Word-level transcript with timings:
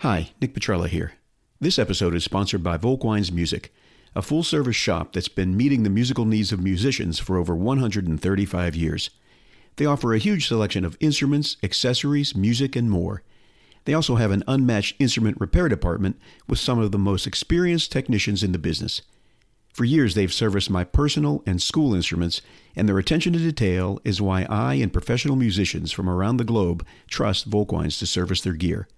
Hi, 0.00 0.30
Nick 0.40 0.54
Petrella 0.54 0.88
here. 0.88 1.12
This 1.60 1.78
episode 1.78 2.14
is 2.14 2.24
sponsored 2.24 2.62
by 2.62 2.78
Volkwein's 2.78 3.30
Music, 3.30 3.70
a 4.16 4.22
full 4.22 4.42
service 4.42 4.74
shop 4.74 5.12
that's 5.12 5.28
been 5.28 5.58
meeting 5.58 5.82
the 5.82 5.90
musical 5.90 6.24
needs 6.24 6.52
of 6.52 6.62
musicians 6.62 7.18
for 7.18 7.36
over 7.36 7.54
135 7.54 8.74
years. 8.74 9.10
They 9.76 9.84
offer 9.84 10.14
a 10.14 10.18
huge 10.18 10.48
selection 10.48 10.86
of 10.86 10.96
instruments, 11.00 11.58
accessories, 11.62 12.34
music, 12.34 12.76
and 12.76 12.90
more. 12.90 13.22
They 13.84 13.92
also 13.92 14.16
have 14.16 14.30
an 14.30 14.42
unmatched 14.48 14.96
instrument 14.98 15.36
repair 15.38 15.68
department 15.68 16.18
with 16.48 16.58
some 16.58 16.78
of 16.78 16.92
the 16.92 16.98
most 16.98 17.26
experienced 17.26 17.92
technicians 17.92 18.42
in 18.42 18.52
the 18.52 18.58
business. 18.58 19.02
For 19.74 19.84
years, 19.84 20.14
they've 20.14 20.32
serviced 20.32 20.70
my 20.70 20.82
personal 20.82 21.42
and 21.44 21.60
school 21.60 21.94
instruments, 21.94 22.40
and 22.74 22.88
their 22.88 22.98
attention 22.98 23.34
to 23.34 23.38
detail 23.38 24.00
is 24.02 24.22
why 24.22 24.46
I 24.48 24.76
and 24.76 24.90
professional 24.90 25.36
musicians 25.36 25.92
from 25.92 26.08
around 26.08 26.38
the 26.38 26.44
globe 26.44 26.86
trust 27.06 27.50
Volkwein's 27.50 27.98
to 27.98 28.06
service 28.06 28.40
their 28.40 28.54
gear. 28.54 28.88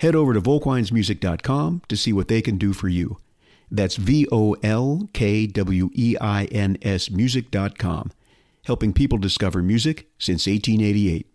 Head 0.00 0.14
over 0.14 0.32
to 0.32 0.40
volkweinsmusic.com 0.40 1.82
to 1.86 1.96
see 1.96 2.12
what 2.14 2.28
they 2.28 2.40
can 2.40 2.56
do 2.56 2.72
for 2.72 2.88
you. 2.88 3.18
That's 3.70 3.96
V 3.96 4.26
O 4.32 4.54
L 4.62 5.10
K 5.12 5.46
W 5.46 5.90
E 5.92 6.16
I 6.18 6.46
N 6.46 6.78
S 6.80 7.10
music.com, 7.10 8.10
helping 8.64 8.94
people 8.94 9.18
discover 9.18 9.62
music 9.62 10.08
since 10.18 10.46
1888. 10.46 11.26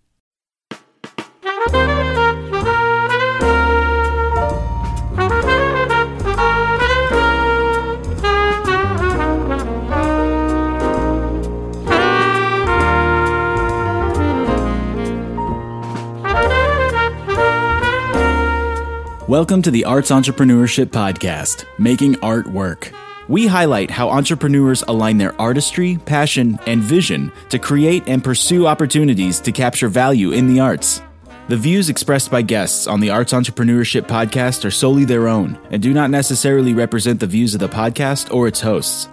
Welcome 19.36 19.62
to 19.64 19.72
the 19.72 19.84
Arts 19.84 20.12
Entrepreneurship 20.12 20.86
Podcast, 20.86 21.66
Making 21.78 22.18
Art 22.22 22.48
Work. 22.48 22.94
We 23.28 23.48
highlight 23.48 23.92
how 23.92 24.08
entrepreneurs 24.08 24.82
align 24.84 25.18
their 25.18 25.36
artistry, 25.42 25.98
passion, 26.06 26.58
and 26.66 26.82
vision 26.82 27.34
to 27.50 27.60
create 27.60 28.08
and 28.08 28.24
pursue 28.24 28.66
opportunities 28.66 29.42
to 29.42 29.52
capture 29.52 29.90
value 29.90 30.32
in 30.32 30.48
the 30.48 30.62
arts. 30.62 31.02
The 31.50 31.58
views 31.58 31.90
expressed 31.90 32.32
by 32.32 32.44
guests 32.44 32.88
on 32.88 33.02
the 33.02 33.10
Arts 33.10 33.34
Entrepreneurship 33.34 34.04
Podcast 34.04 34.64
are 34.64 34.72
solely 34.72 35.04
their 35.04 35.28
own 35.28 35.60
and 35.70 35.84
do 35.84 35.94
not 35.94 36.10
necessarily 36.10 36.74
represent 36.74 37.20
the 37.20 37.28
views 37.28 37.54
of 37.54 37.60
the 37.60 37.68
podcast 37.68 38.34
or 38.34 38.48
its 38.48 38.62
hosts. 38.62 39.10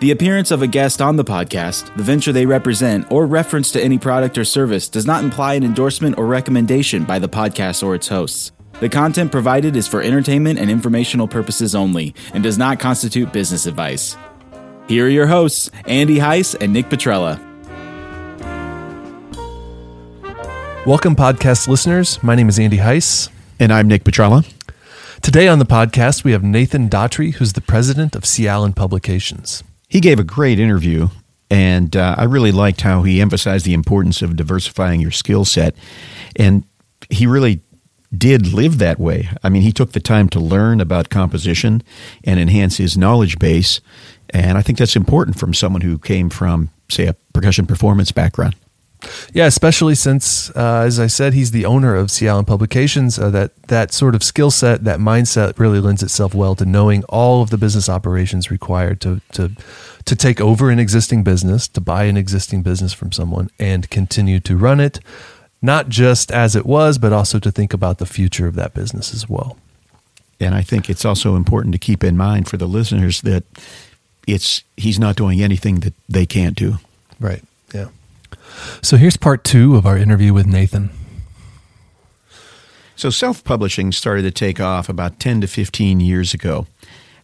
The 0.00 0.10
appearance 0.10 0.50
of 0.50 0.62
a 0.62 0.66
guest 0.66 1.00
on 1.00 1.14
the 1.14 1.24
podcast, 1.24 1.94
the 1.96 2.02
venture 2.02 2.32
they 2.32 2.44
represent, 2.44 3.08
or 3.12 3.24
reference 3.24 3.70
to 3.70 3.80
any 3.80 3.98
product 3.98 4.36
or 4.36 4.44
service 4.44 4.88
does 4.88 5.06
not 5.06 5.22
imply 5.22 5.54
an 5.54 5.62
endorsement 5.62 6.18
or 6.18 6.26
recommendation 6.26 7.04
by 7.04 7.20
the 7.20 7.28
podcast 7.28 7.86
or 7.86 7.94
its 7.94 8.08
hosts. 8.08 8.50
The 8.80 8.88
content 8.88 9.30
provided 9.30 9.76
is 9.76 9.86
for 9.86 10.00
entertainment 10.00 10.58
and 10.58 10.70
informational 10.70 11.28
purposes 11.28 11.74
only 11.74 12.14
and 12.32 12.42
does 12.42 12.56
not 12.56 12.80
constitute 12.80 13.30
business 13.30 13.66
advice. 13.66 14.16
Here 14.88 15.04
are 15.04 15.10
your 15.10 15.26
hosts, 15.26 15.70
Andy 15.84 16.16
Heiss 16.16 16.56
and 16.58 16.72
Nick 16.72 16.88
Petrella. 16.88 17.38
Welcome, 20.86 21.14
podcast 21.14 21.68
listeners. 21.68 22.22
My 22.22 22.34
name 22.34 22.48
is 22.48 22.58
Andy 22.58 22.78
Heiss. 22.78 23.28
And 23.58 23.70
I'm 23.70 23.86
Nick 23.86 24.02
Petrella. 24.02 24.50
Today 25.20 25.46
on 25.46 25.58
the 25.58 25.66
podcast, 25.66 26.24
we 26.24 26.32
have 26.32 26.42
Nathan 26.42 26.88
Daughtry, 26.88 27.34
who's 27.34 27.52
the 27.52 27.60
president 27.60 28.16
of 28.16 28.24
C. 28.24 28.48
Alan 28.48 28.72
Publications. 28.72 29.62
He 29.88 30.00
gave 30.00 30.18
a 30.18 30.24
great 30.24 30.58
interview, 30.58 31.08
and 31.50 31.94
uh, 31.94 32.14
I 32.16 32.24
really 32.24 32.50
liked 32.50 32.80
how 32.80 33.02
he 33.02 33.20
emphasized 33.20 33.66
the 33.66 33.74
importance 33.74 34.22
of 34.22 34.36
diversifying 34.36 35.02
your 35.02 35.10
skill 35.10 35.44
set. 35.44 35.74
And 36.36 36.64
he 37.10 37.26
really 37.26 37.60
did 38.16 38.52
live 38.52 38.78
that 38.78 38.98
way. 38.98 39.28
I 39.42 39.48
mean, 39.48 39.62
he 39.62 39.72
took 39.72 39.92
the 39.92 40.00
time 40.00 40.28
to 40.30 40.40
learn 40.40 40.80
about 40.80 41.10
composition 41.10 41.82
and 42.24 42.40
enhance 42.40 42.78
his 42.78 42.96
knowledge 42.96 43.38
base. 43.38 43.80
And 44.30 44.58
I 44.58 44.62
think 44.62 44.78
that's 44.78 44.96
important 44.96 45.38
from 45.38 45.54
someone 45.54 45.82
who 45.82 45.98
came 45.98 46.30
from, 46.30 46.70
say, 46.88 47.06
a 47.06 47.14
percussion 47.32 47.66
performance 47.66 48.12
background. 48.12 48.56
Yeah, 49.32 49.46
especially 49.46 49.94
since, 49.94 50.50
uh, 50.50 50.84
as 50.86 51.00
I 51.00 51.06
said, 51.06 51.32
he's 51.32 51.52
the 51.52 51.64
owner 51.64 51.94
of 51.94 52.10
C. 52.10 52.28
Alan 52.28 52.44
Publications. 52.44 53.18
Uh, 53.18 53.30
that 53.30 53.62
that 53.68 53.92
sort 53.92 54.14
of 54.14 54.22
skill 54.22 54.50
set, 54.50 54.84
that 54.84 54.98
mindset, 54.98 55.58
really 55.58 55.80
lends 55.80 56.02
itself 56.02 56.34
well 56.34 56.54
to 56.56 56.66
knowing 56.66 57.02
all 57.04 57.42
of 57.42 57.48
the 57.48 57.56
business 57.56 57.88
operations 57.88 58.50
required 58.50 59.00
to 59.00 59.22
to 59.32 59.52
to 60.04 60.16
take 60.16 60.40
over 60.40 60.68
an 60.70 60.78
existing 60.78 61.24
business, 61.24 61.66
to 61.68 61.80
buy 61.80 62.04
an 62.04 62.16
existing 62.16 62.62
business 62.62 62.92
from 62.92 63.10
someone, 63.10 63.48
and 63.58 63.88
continue 63.88 64.40
to 64.40 64.56
run 64.56 64.80
it, 64.80 65.00
not 65.62 65.88
just 65.88 66.30
as 66.30 66.56
it 66.56 66.66
was, 66.66 66.98
but 66.98 67.12
also 67.12 67.38
to 67.38 67.50
think 67.50 67.72
about 67.72 67.98
the 67.98 68.06
future 68.06 68.46
of 68.46 68.54
that 68.54 68.74
business 68.74 69.12
as 69.14 69.28
well. 69.28 69.56
And 70.38 70.54
I 70.54 70.62
think 70.62 70.88
it's 70.88 71.04
also 71.04 71.36
important 71.36 71.72
to 71.74 71.78
keep 71.78 72.02
in 72.02 72.16
mind 72.16 72.48
for 72.48 72.56
the 72.56 72.66
listeners 72.66 73.20
that 73.22 73.44
it's 74.26 74.62
he's 74.76 74.98
not 74.98 75.16
doing 75.16 75.42
anything 75.42 75.80
that 75.80 75.94
they 76.08 76.24
can't 76.24 76.56
do. 76.56 76.76
Right. 77.18 77.42
Yeah. 77.74 77.88
So 78.82 78.96
here's 78.96 79.16
part 79.16 79.44
two 79.44 79.76
of 79.76 79.86
our 79.86 79.98
interview 79.98 80.32
with 80.32 80.46
Nathan. 80.46 80.90
So 82.96 83.10
self 83.10 83.44
publishing 83.44 83.92
started 83.92 84.22
to 84.22 84.30
take 84.30 84.60
off 84.60 84.88
about 84.88 85.18
10 85.18 85.42
to 85.42 85.46
15 85.46 86.00
years 86.00 86.34
ago. 86.34 86.66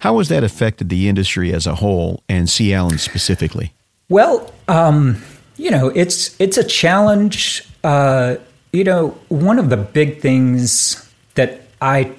How 0.01 0.19
has 0.19 0.29
that 0.29 0.45
affected 0.45 0.89
the 0.89 1.09
industry 1.09 1.53
as 1.53 1.67
a 1.67 1.77
whole 1.77 2.23
and 2.29 2.49
C. 2.49 2.73
Alan 2.73 2.99
specifically? 2.99 3.73
Well, 4.09 4.53
um, 4.69 5.23
you 5.57 5.71
know, 5.71 5.89
it's 5.89 6.39
it's 6.41 6.57
a 6.57 6.65
challenge. 6.65 7.67
Uh, 7.87 8.37
you 8.73 8.83
know, 8.83 9.11
one 9.29 9.61
of 9.61 9.71
the 9.71 9.77
big 9.77 10.21
things 10.21 11.09
that 11.37 11.61
I 11.81 12.13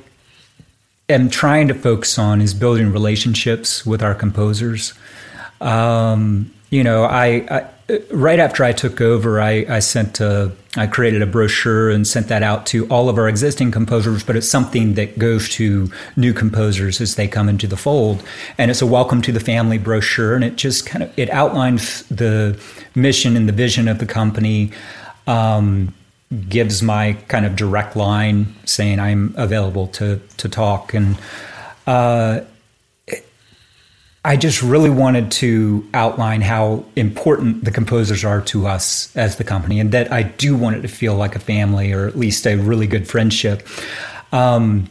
am 1.09 1.29
trying 1.29 1.67
to 1.67 1.73
focus 1.73 2.17
on 2.17 2.39
is 2.39 2.53
building 2.53 2.93
relationships 2.93 3.85
with 3.85 4.01
our 4.01 4.15
composers. 4.15 4.93
Um, 5.59 6.53
you 6.69 6.85
know, 6.85 7.03
I, 7.03 7.27
I, 7.51 7.99
right 8.11 8.39
after 8.39 8.63
I 8.63 8.71
took 8.71 9.01
over, 9.01 9.41
I, 9.41 9.65
I 9.67 9.79
sent 9.79 10.21
a, 10.21 10.53
I 10.77 10.87
created 10.87 11.21
a 11.21 11.25
brochure 11.25 11.89
and 11.89 12.07
sent 12.07 12.29
that 12.29 12.43
out 12.43 12.65
to 12.67 12.87
all 12.87 13.09
of 13.09 13.17
our 13.17 13.27
existing 13.27 13.71
composers. 13.71 14.23
But 14.23 14.37
it's 14.37 14.49
something 14.49 14.93
that 14.93 15.19
goes 15.19 15.49
to 15.55 15.91
new 16.15 16.31
composers 16.31 17.01
as 17.01 17.15
they 17.15 17.27
come 17.27 17.49
into 17.49 17.67
the 17.67 17.77
fold, 17.77 18.23
and 18.57 18.71
it's 18.71 18.81
a 18.81 18.87
welcome 18.87 19.21
to 19.23 19.33
the 19.33 19.41
family 19.41 19.79
brochure, 19.79 20.33
and 20.33 20.45
it 20.45 20.55
just 20.55 20.85
kind 20.85 21.03
of 21.03 21.19
it 21.19 21.29
outlines 21.29 22.03
the 22.07 22.57
mission 22.95 23.35
and 23.35 23.49
the 23.49 23.53
vision 23.53 23.89
of 23.89 23.99
the 23.99 24.05
company. 24.05 24.71
Um, 25.27 25.93
gives 26.49 26.81
my 26.81 27.13
kind 27.29 27.45
of 27.45 27.55
direct 27.55 27.95
line 27.95 28.53
saying 28.65 28.99
I'm 28.99 29.33
available 29.37 29.87
to 29.87 30.21
to 30.37 30.49
talk 30.49 30.93
and. 30.93 31.17
Uh, 31.85 32.41
I 34.25 34.35
just 34.35 34.61
really 34.61 34.89
wanted 34.89 35.31
to 35.31 35.87
outline 35.93 36.41
how 36.41 36.83
important 36.97 37.63
the 37.63 37.71
composers 37.71 38.25
are 38.25 38.41
to 38.41 38.67
us 38.67 39.15
as 39.15 39.37
the 39.37 39.45
company, 39.45 39.79
and 39.79 39.93
that 39.93 40.11
I 40.11 40.23
do 40.23 40.53
want 40.53 40.75
it 40.75 40.81
to 40.81 40.89
feel 40.89 41.15
like 41.15 41.37
a 41.37 41.39
family 41.39 41.93
or 41.93 42.07
at 42.07 42.17
least 42.17 42.45
a 42.45 42.57
really 42.57 42.87
good 42.87 43.07
friendship. 43.07 43.65
Um, 44.33 44.89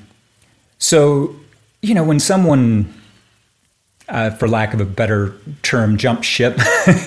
so, 0.79 1.37
you 1.83 1.93
know, 1.93 2.03
when 2.03 2.19
someone, 2.19 2.95
uh, 4.09 4.31
for 4.31 4.49
lack 4.49 4.73
of 4.73 4.81
a 4.81 4.85
better 4.85 5.35
term, 5.63 5.97
jump 5.97 6.23
ship, 6.23 6.59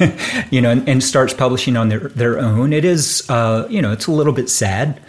you 0.52 0.62
know, 0.62 0.70
and, 0.70 0.88
and, 0.88 1.04
starts 1.04 1.34
publishing 1.34 1.78
on 1.78 1.90
their, 1.90 2.00
their 2.00 2.38
own, 2.40 2.74
it 2.74 2.84
is, 2.84 3.26
uh, 3.30 3.66
you 3.70 3.82
know, 3.82 3.92
it's 3.92 4.08
a 4.08 4.12
little 4.12 4.34
bit 4.34 4.50
sad. 4.50 5.00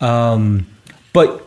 Um, 0.00 0.66
but 1.12 1.44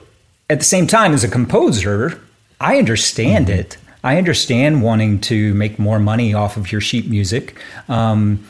at 0.50 0.60
the 0.60 0.66
same 0.66 0.88
time, 0.88 1.14
as 1.14 1.24
a 1.24 1.30
composer, 1.30 2.22
I 2.60 2.78
understand 2.78 3.48
mm-hmm. 3.48 3.60
it. 3.60 3.78
I 4.04 4.18
understand 4.18 4.84
wanting 4.84 5.22
to 5.22 5.54
make 5.54 5.80
more 5.80 6.00
money 6.00 6.34
off 6.34 6.58
of 6.58 6.72
your 6.72 6.82
sheet 6.82 7.10
music. 7.10 7.58
Um, 7.88 8.46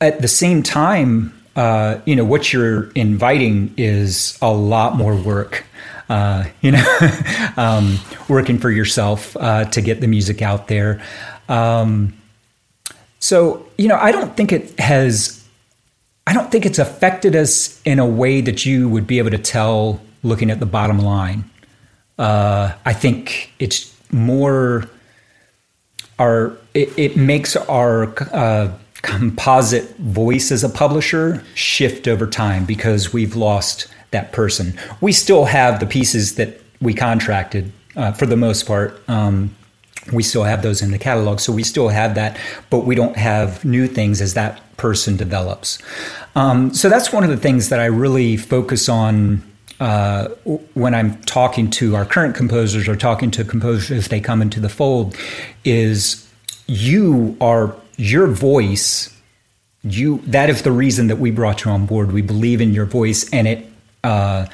at 0.00 0.20
the 0.20 0.28
same 0.28 0.64
time, 0.64 1.32
uh, 1.54 2.00
you 2.04 2.16
know 2.16 2.24
what 2.24 2.52
you're 2.52 2.90
inviting 2.92 3.72
is 3.76 4.36
a 4.42 4.52
lot 4.52 4.96
more 4.96 5.14
work. 5.14 5.64
Uh, 6.12 6.44
you 6.60 6.72
know, 6.72 7.08
um, 7.56 7.98
working 8.28 8.58
for 8.58 8.70
yourself 8.70 9.34
uh, 9.40 9.64
to 9.64 9.80
get 9.80 10.02
the 10.02 10.06
music 10.06 10.42
out 10.42 10.68
there. 10.68 11.02
Um, 11.48 12.12
so 13.18 13.66
you 13.78 13.88
know, 13.88 13.96
I 13.96 14.12
don't 14.12 14.36
think 14.36 14.52
it 14.52 14.78
has. 14.78 15.42
I 16.26 16.34
don't 16.34 16.52
think 16.52 16.66
it's 16.66 16.78
affected 16.78 17.34
us 17.34 17.80
in 17.86 17.98
a 17.98 18.04
way 18.04 18.42
that 18.42 18.66
you 18.66 18.90
would 18.90 19.06
be 19.06 19.18
able 19.20 19.30
to 19.30 19.38
tell 19.38 20.02
looking 20.22 20.50
at 20.50 20.60
the 20.60 20.66
bottom 20.66 20.98
line. 20.98 21.48
Uh, 22.18 22.72
I 22.84 22.92
think 22.92 23.50
it's 23.58 23.90
more 24.12 24.90
our 26.18 26.58
it, 26.74 26.90
it 26.98 27.16
makes 27.16 27.56
our 27.56 28.12
uh, 28.34 28.70
composite 29.00 29.96
voice 29.96 30.52
as 30.52 30.62
a 30.62 30.68
publisher 30.68 31.42
shift 31.54 32.06
over 32.06 32.26
time 32.26 32.66
because 32.66 33.14
we've 33.14 33.34
lost 33.34 33.86
that 34.12 34.32
person. 34.32 34.78
We 35.00 35.12
still 35.12 35.46
have 35.46 35.80
the 35.80 35.86
pieces 35.86 36.36
that 36.36 36.60
we 36.80 36.94
contracted 36.94 37.72
uh, 37.96 38.12
for 38.12 38.26
the 38.26 38.36
most 38.36 38.66
part. 38.66 39.00
Um, 39.08 39.54
we 40.12 40.22
still 40.22 40.44
have 40.44 40.62
those 40.62 40.82
in 40.82 40.90
the 40.90 40.98
catalog, 40.98 41.38
so 41.38 41.52
we 41.52 41.62
still 41.62 41.88
have 41.88 42.14
that, 42.16 42.38
but 42.70 42.80
we 42.80 42.94
don't 42.94 43.16
have 43.16 43.64
new 43.64 43.86
things 43.86 44.20
as 44.20 44.34
that 44.34 44.60
person 44.76 45.16
develops. 45.16 45.78
Um, 46.34 46.74
so 46.74 46.88
that's 46.88 47.12
one 47.12 47.22
of 47.22 47.30
the 47.30 47.36
things 47.36 47.68
that 47.68 47.78
I 47.78 47.84
really 47.86 48.36
focus 48.36 48.88
on 48.88 49.42
uh, 49.78 50.28
when 50.74 50.94
I'm 50.94 51.20
talking 51.22 51.70
to 51.70 51.96
our 51.96 52.04
current 52.04 52.34
composers 52.34 52.88
or 52.88 52.96
talking 52.96 53.30
to 53.32 53.44
composers 53.44 53.90
as 53.90 54.08
they 54.08 54.20
come 54.20 54.40
into 54.40 54.60
the 54.60 54.68
fold 54.68 55.16
is 55.64 56.28
you 56.66 57.36
are 57.40 57.74
your 57.96 58.26
voice. 58.28 59.08
You 59.82 60.18
that 60.26 60.48
is 60.48 60.62
the 60.62 60.70
reason 60.70 61.08
that 61.08 61.16
we 61.16 61.32
brought 61.32 61.64
you 61.64 61.70
on 61.72 61.86
board. 61.86 62.12
We 62.12 62.22
believe 62.22 62.60
in 62.60 62.72
your 62.72 62.86
voice, 62.86 63.28
and 63.30 63.48
it 63.48 63.71
uh, 64.04 64.46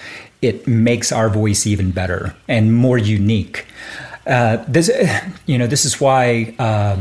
it 0.43 0.67
makes 0.67 1.13
our 1.13 1.29
voice 1.29 1.67
even 1.67 1.91
better 1.91 2.35
and 2.47 2.75
more 2.75 2.99
unique. 2.99 3.67
Uh, 4.27 4.65
this, 4.69 4.91
you 5.47 5.59
know, 5.59 5.67
this 5.67 5.85
is 5.85 6.01
why 6.01 6.55
uh, 6.59 7.01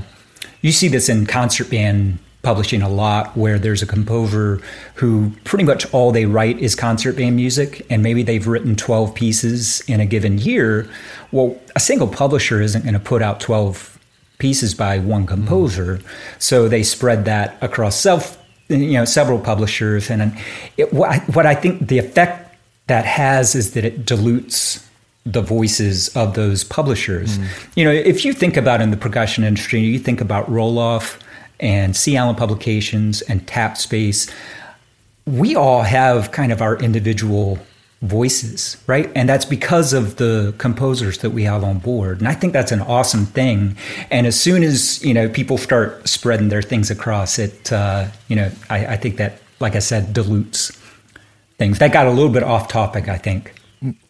you 0.62 0.72
see 0.72 0.88
this 0.88 1.10
in 1.10 1.26
concert 1.26 1.70
band 1.70 2.20
publishing 2.44 2.82
a 2.82 2.90
lot 2.90 3.36
where 3.36 3.60
there's 3.60 3.82
a 3.82 3.86
composer 3.86 4.62
who 4.96 5.32
pretty 5.44 5.66
much 5.66 5.92
all 5.94 6.12
they 6.12 6.26
write 6.26 6.58
is 6.60 6.76
concert 6.76 7.18
band 7.18 7.36
music 7.36 7.86
and 7.90 8.02
maybe 8.02 8.24
they've 8.24 8.48
written 8.48 8.76
12 8.76 9.14
pieces 9.14 9.82
in 9.90 10.00
a 10.00 10.06
given 10.06 10.38
year 10.38 10.88
well 11.34 11.60
a 11.76 11.80
single 11.80 12.08
publisher 12.08 12.62
isn't 12.62 12.84
going 12.84 12.94
to 12.94 13.02
put 13.02 13.22
out 13.22 13.42
12 13.42 14.00
pieces 14.38 14.74
by 14.74 14.98
one 14.98 15.26
composer 15.26 15.98
mm-hmm. 15.98 16.08
so 16.40 16.70
they 16.70 16.84
spread 16.84 17.26
that 17.26 17.58
across 17.62 18.00
self 18.00 18.42
you 18.70 18.94
know 18.94 19.06
several 19.06 19.40
publishers 19.40 20.10
and 20.10 20.38
it, 20.78 20.92
what, 20.94 21.10
I, 21.10 21.20
what 21.32 21.46
i 21.46 21.56
think 21.56 21.88
the 21.88 21.98
effect 21.98 22.56
that 22.88 23.06
has 23.06 23.56
is 23.56 23.74
that 23.74 23.86
it 23.86 24.06
dilutes 24.06 24.88
the 25.26 25.42
voices 25.42 26.08
of 26.16 26.36
those 26.36 26.64
publishers. 26.64 27.38
Mm. 27.38 27.48
You 27.76 27.84
know, 27.84 27.92
if 27.92 28.24
you 28.24 28.32
think 28.32 28.56
about 28.56 28.80
in 28.80 28.92
the 28.92 28.98
percussion 28.98 29.44
industry, 29.44 29.82
you 29.82 30.00
think 30.00 30.22
about 30.22 30.50
Row-Loff 30.50 31.20
and 31.60 31.96
C. 31.96 32.16
Alan 32.16 32.36
Publications 32.36 33.22
and 33.24 33.46
Tapspace. 33.46 34.32
We 35.26 35.56
all 35.56 35.82
have 35.82 36.32
kind 36.32 36.54
of 36.54 36.62
our 36.62 36.78
individual 36.78 37.60
voices, 38.02 38.78
right? 38.86 39.12
And 39.16 39.28
that's 39.28 39.46
because 39.46 39.92
of 39.94 40.18
the 40.18 40.54
composers 40.58 41.18
that 41.20 41.32
we 41.32 41.44
have 41.44 41.64
on 41.64 41.80
board. 41.80 42.20
And 42.20 42.28
I 42.28 42.34
think 42.34 42.54
that's 42.54 42.72
an 42.72 42.82
awesome 42.82 43.26
thing. 43.26 43.76
And 44.12 44.28
as 44.28 44.40
soon 44.40 44.64
as, 44.64 45.04
you 45.04 45.14
know, 45.14 45.28
people 45.28 45.58
start 45.58 46.08
spreading 46.08 46.50
their 46.50 46.62
things 46.62 46.92
across 46.92 47.40
it, 47.40 47.72
uh, 47.72 48.08
you 48.28 48.36
know, 48.36 48.52
I, 48.70 48.86
I 48.86 48.98
think 48.98 49.18
that, 49.18 49.40
like 49.60 49.76
I 49.76 49.80
said, 49.80 50.14
dilutes 50.14 50.72
things. 51.58 51.80
That 51.80 51.92
got 51.92 52.06
a 52.06 52.12
little 52.12 52.32
bit 52.32 52.44
off 52.44 52.68
topic, 52.68 53.08
I 53.10 53.18
think. 53.18 53.54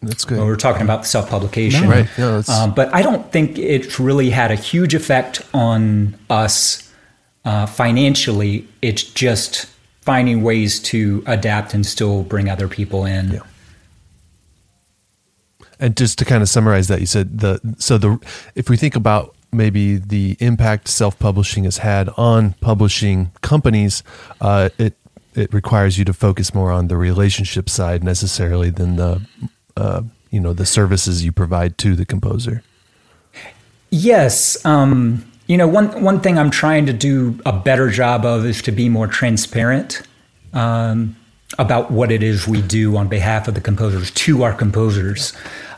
That's 0.02 0.24
good. 0.24 0.38
When 0.38 0.46
we 0.46 0.52
are 0.52 0.56
talking 0.56 0.82
about 0.82 1.06
self 1.06 1.28
publication. 1.28 1.84
No, 1.84 1.90
right. 1.90 2.08
No, 2.18 2.42
um, 2.48 2.74
but 2.74 2.92
I 2.94 3.02
don't 3.02 3.30
think 3.32 3.58
it's 3.58 4.00
really 4.00 4.30
had 4.30 4.50
a 4.50 4.54
huge 4.54 4.94
effect 4.94 5.42
on 5.52 6.14
us 6.30 6.90
uh, 7.44 7.66
financially. 7.66 8.66
It's 8.80 9.02
just 9.02 9.66
finding 10.02 10.42
ways 10.42 10.80
to 10.80 11.22
adapt 11.26 11.74
and 11.74 11.84
still 11.84 12.22
bring 12.22 12.48
other 12.48 12.68
people 12.68 13.04
in. 13.04 13.32
Yeah. 13.32 13.40
And 15.80 15.96
just 15.96 16.18
to 16.18 16.24
kind 16.24 16.42
of 16.42 16.48
summarize 16.48 16.88
that, 16.88 17.00
you 17.00 17.06
said 17.06 17.38
the 17.38 17.60
so 17.78 17.98
the 17.98 18.18
if 18.54 18.68
we 18.68 18.76
think 18.76 18.96
about 18.96 19.34
maybe 19.52 19.96
the 19.96 20.36
impact 20.40 20.88
self 20.88 21.18
publishing 21.18 21.64
has 21.64 21.78
had 21.78 22.08
on 22.16 22.54
publishing 22.60 23.30
companies, 23.42 24.02
uh, 24.40 24.70
it 24.78 24.94
it 25.34 25.52
requires 25.52 25.98
you 25.98 26.04
to 26.04 26.12
focus 26.12 26.52
more 26.52 26.72
on 26.72 26.88
the 26.88 26.96
relationship 26.96 27.68
side 27.68 28.02
necessarily 28.02 28.70
than 28.70 28.96
the 28.96 29.22
uh, 29.76 30.02
you 30.30 30.40
know 30.40 30.52
the 30.52 30.66
services 30.66 31.24
you 31.24 31.32
provide 31.32 31.78
to 31.78 31.94
the 31.94 32.04
composer. 32.04 32.62
Yes, 33.90 34.64
um, 34.66 35.30
you 35.46 35.56
know 35.56 35.68
one 35.68 36.02
one 36.02 36.20
thing 36.20 36.38
I'm 36.38 36.50
trying 36.50 36.86
to 36.86 36.92
do 36.92 37.38
a 37.46 37.52
better 37.52 37.88
job 37.88 38.24
of 38.24 38.44
is 38.44 38.62
to 38.62 38.72
be 38.72 38.88
more 38.88 39.06
transparent 39.06 40.02
um, 40.52 41.16
about 41.58 41.90
what 41.90 42.10
it 42.10 42.22
is 42.22 42.46
we 42.46 42.60
do 42.60 42.96
on 42.96 43.08
behalf 43.08 43.48
of 43.48 43.54
the 43.54 43.60
composers 43.60 44.10
to 44.10 44.42
our 44.42 44.52
composers. 44.52 45.32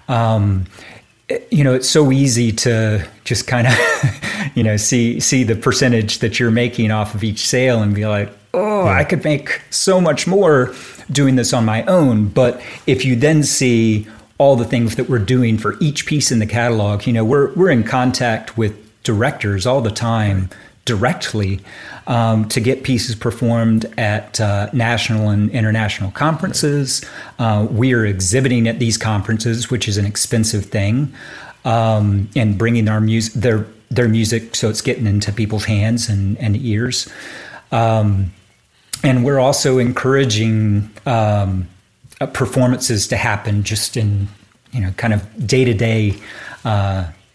Um, 0.08 0.67
you 1.50 1.62
know, 1.62 1.75
it's 1.75 1.88
so 1.88 2.11
easy 2.11 2.50
to 2.50 3.06
just 3.25 3.46
kind 3.46 3.69
of, 3.69 3.75
you 4.55 4.64
know, 4.64 4.76
see 4.76 5.20
see 5.20 5.44
the 5.44 5.55
percentage 5.55 6.19
that 6.19 6.40
you're 6.40 6.50
making 6.50 6.90
off 6.90 7.14
of 7.14 7.22
each 7.22 7.46
sale 7.46 7.82
and 7.82 7.94
be 7.94 8.06
like, 8.06 8.32
oh, 8.52 8.84
yeah. 8.84 8.93
I 8.93 9.05
could 9.05 9.22
make 9.22 9.62
so 9.70 10.00
much 10.00 10.26
more 10.26 10.75
doing 11.11 11.37
this 11.37 11.52
on 11.52 11.64
my 11.64 11.84
own. 11.84 12.28
But 12.28 12.61
if 12.87 13.05
you 13.05 13.14
then 13.14 13.44
see 13.44 14.08
all 14.38 14.56
the 14.56 14.64
things 14.64 14.96
that 14.96 15.08
we're 15.08 15.19
doing 15.19 15.56
for 15.56 15.76
each 15.81 16.06
piece 16.06 16.32
in 16.32 16.40
the 16.40 16.46
catalog, 16.46 17.06
you 17.06 17.12
know, 17.12 17.25
we're 17.25 17.52
we're 17.55 17.70
in 17.70 17.84
contact 17.84 18.58
with 18.58 18.76
directors 19.05 19.66
all 19.66 19.81
the 19.81 19.90
time 19.90 20.50
directly 20.90 21.60
um, 22.08 22.48
to 22.48 22.60
get 22.60 22.82
pieces 22.82 23.14
performed 23.14 23.84
at 23.96 24.40
uh, 24.40 24.69
national 24.72 25.28
and 25.28 25.48
international 25.50 26.10
conferences. 26.10 27.00
Uh, 27.38 27.69
we 27.70 27.94
are 27.94 28.04
exhibiting 28.04 28.66
at 28.66 28.81
these 28.81 28.98
conferences, 28.98 29.70
which 29.70 29.87
is 29.87 29.96
an 29.98 30.04
expensive 30.04 30.64
thing, 30.64 31.14
um, 31.64 32.28
and 32.34 32.58
bringing 32.58 32.88
our 32.88 33.00
music 33.00 33.34
their 33.34 33.66
their 33.92 34.08
music 34.08 34.56
so 34.56 34.69
it's 34.69 34.81
getting 34.81 35.06
into 35.06 35.32
people's 35.32 35.64
hands 35.64 36.08
and, 36.08 36.37
and 36.38 36.56
ears. 36.56 37.08
Um, 37.70 38.32
and 39.04 39.25
we're 39.25 39.38
also 39.38 39.78
encouraging 39.78 40.90
um, 41.06 41.69
uh, 42.20 42.26
performances 42.26 43.06
to 43.08 43.16
happen 43.16 43.62
just 43.62 43.96
in 43.96 44.26
you 44.72 44.81
know 44.81 44.90
kind 44.96 45.14
of 45.14 45.46
day 45.46 45.64
to 45.64 45.75
day 45.75 46.16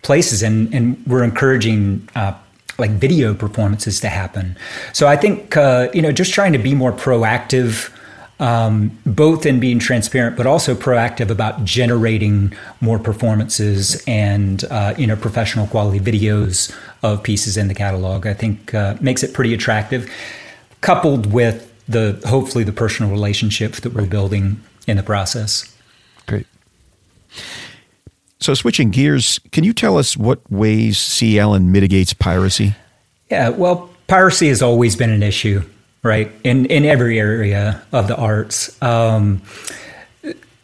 places, 0.02 0.44
and 0.44 0.74
and 0.74 1.02
we're 1.08 1.24
encouraging. 1.24 2.10
Uh, 2.16 2.34
like 2.78 2.92
video 2.92 3.34
performances 3.34 4.00
to 4.02 4.10
happen. 4.10 4.58
So 4.94 5.08
I 5.08 5.16
think 5.16 5.58
uh, 5.58 5.90
you 5.94 6.02
know 6.02 6.12
just 6.12 6.34
trying 6.34 6.54
to 6.54 6.60
be 6.60 6.74
more 6.74 6.92
proactive, 6.92 7.92
um, 8.40 8.98
both 9.06 9.46
in 9.46 9.60
being 9.60 9.80
transparent, 9.80 10.36
but 10.36 10.46
also 10.46 10.76
proactive 10.76 11.30
about 11.30 11.64
generating 11.64 12.54
more 12.82 13.00
performances 13.00 14.04
and 14.08 14.64
uh, 14.66 14.94
you 14.98 15.08
know 15.08 15.16
professional 15.16 15.68
quality 15.68 16.00
videos 16.00 16.76
of 17.04 17.24
pieces 17.24 17.58
in 17.58 17.68
the 17.68 17.76
catalog. 17.76 18.28
I 18.28 18.34
think 18.34 18.74
uh, 18.74 18.96
makes 19.02 19.24
it 19.24 19.34
pretty 19.34 19.54
attractive 19.54 20.10
coupled 20.86 21.34
with 21.34 21.72
the 21.88 22.22
hopefully 22.28 22.64
the 22.64 22.72
personal 22.72 23.12
relationships 23.12 23.80
that 23.80 23.94
we're 23.94 24.06
building 24.06 24.62
in 24.88 24.98
the 24.98 25.04
process. 25.04 25.75
So 28.40 28.54
switching 28.54 28.92
gears, 28.92 29.40
can 29.52 29.64
you 29.64 29.74
tell 29.74 29.98
us 29.98 30.18
what 30.18 30.40
ways 30.52 30.98
C. 30.98 31.40
Alan 31.40 31.72
mitigates 31.72 32.14
piracy? 32.14 32.76
Yeah, 33.32 33.50
well, 33.50 33.90
piracy 34.08 34.50
has 34.50 34.62
always 34.62 34.96
been 34.96 35.10
an 35.10 35.24
issue, 35.24 35.64
right? 36.04 36.32
In 36.44 36.66
in 36.66 36.86
every 36.86 37.20
area 37.20 37.82
of 37.92 38.08
the 38.08 38.16
arts. 38.16 38.80
Um, 38.82 39.42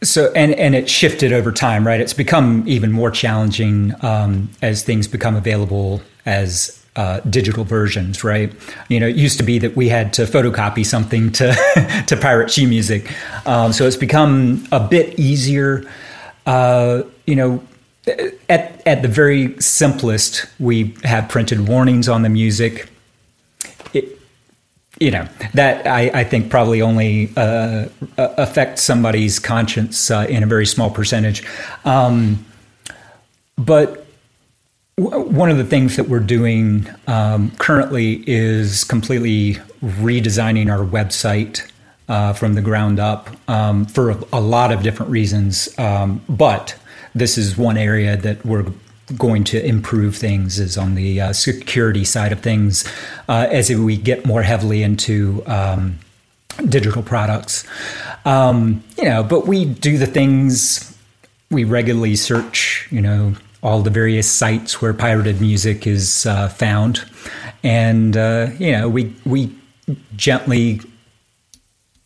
so 0.04 0.32
and 0.36 0.54
and 0.56 0.76
it 0.76 0.90
shifted 0.90 1.32
over 1.32 1.52
time, 1.52 1.86
right? 1.86 2.00
It's 2.00 2.14
become 2.14 2.64
even 2.68 2.92
more 2.92 3.12
challenging 3.12 3.94
um, 4.04 4.50
as 4.62 4.84
things 4.84 5.08
become 5.08 5.36
available 5.36 6.02
as 6.26 6.78
uh, 6.96 7.20
digital 7.22 7.64
versions, 7.64 8.24
right? 8.24 8.54
You 8.90 9.00
know, 9.00 9.08
it 9.08 9.16
used 9.16 9.38
to 9.38 9.44
be 9.44 9.60
that 9.60 9.76
we 9.76 9.90
had 9.90 10.12
to 10.14 10.24
photocopy 10.24 10.86
something 10.86 11.32
to 11.34 12.04
to 12.08 12.18
pirate 12.18 12.52
sheet 12.52 12.68
music, 12.68 13.12
um, 13.46 13.74
so 13.74 13.86
it's 13.86 13.96
become 13.96 14.68
a 14.72 14.80
bit 14.80 15.18
easier. 15.20 15.90
Uh, 16.46 17.04
you 17.26 17.36
know, 17.36 17.64
at 18.50 18.82
at 18.88 19.02
the 19.02 19.08
very 19.08 19.60
simplest, 19.62 20.46
we 20.60 20.96
have 21.04 21.30
printed 21.30 21.68
warnings 21.68 22.10
on 22.10 22.22
the 22.24 22.30
music. 22.30 22.90
It, 23.94 24.20
you 25.00 25.12
know 25.12 25.28
that 25.54 25.88
I, 25.88 26.12
I 26.14 26.24
think 26.24 26.50
probably 26.50 26.82
only 26.82 27.32
uh, 27.38 27.88
affects 28.18 28.84
somebody's 28.84 29.40
conscience 29.40 30.10
uh, 30.12 30.26
in 30.30 30.44
a 30.44 30.48
very 30.48 30.66
small 30.66 30.90
percentage, 30.90 31.44
um, 31.86 32.46
but 33.58 34.02
one 34.98 35.50
of 35.50 35.58
the 35.58 35.64
things 35.64 35.96
that 35.96 36.08
we're 36.10 36.20
doing 36.20 36.88
um, 37.08 37.52
currently 37.58 38.24
is 38.28 38.84
completely 38.84 39.56
redesigning 39.82 40.72
our 40.72 40.86
website 40.86 41.68
uh, 42.08 42.34
from 42.34 42.54
the 42.54 42.62
ground 42.62 43.00
up 43.00 43.30
um, 43.50 43.86
for 43.86 44.12
a, 44.12 44.24
a, 44.34 44.42
lot 44.42 44.72
of 44.72 44.84
different 44.84 45.12
reasons. 45.12 45.70
Um, 45.80 46.22
but 46.28 46.78
this 47.14 47.38
is 47.38 47.58
one 47.58 47.78
area 47.78 48.18
that 48.18 48.46
we're 48.46 48.66
going 49.18 49.44
to 49.44 49.66
improve 49.66 50.16
things 50.16 50.60
is 50.60 50.78
on 50.78 50.96
the 50.96 51.20
uh, 51.20 51.34
security 51.34 52.04
side 52.04 52.32
of 52.32 52.40
things 52.40 52.88
uh, 53.28 53.48
as 53.50 53.70
we 53.70 53.98
get 53.98 54.26
more 54.26 54.44
heavily 54.44 54.84
into 54.84 55.44
um, 55.48 56.00
digital 56.70 57.04
products. 57.04 57.66
Um, 58.26 58.84
you 58.98 59.06
know, 59.06 59.24
but 59.24 59.48
we 59.48 59.66
do 59.66 59.98
the 59.98 60.06
things 60.06 60.98
we 61.50 61.64
regularly 61.64 62.16
search. 62.16 62.88
You 62.92 63.02
know 63.02 63.36
all 63.64 63.82
the 63.82 63.92
various 63.92 64.30
sites 64.30 64.82
where 64.82 64.94
pirated 64.94 65.40
music 65.40 65.86
is 65.86 66.26
uh, 66.26 66.50
found, 66.50 67.06
and 67.64 68.16
uh, 68.18 68.48
you 68.58 68.72
know 68.72 68.90
we 68.90 69.16
we 69.26 69.56
gently 70.16 70.82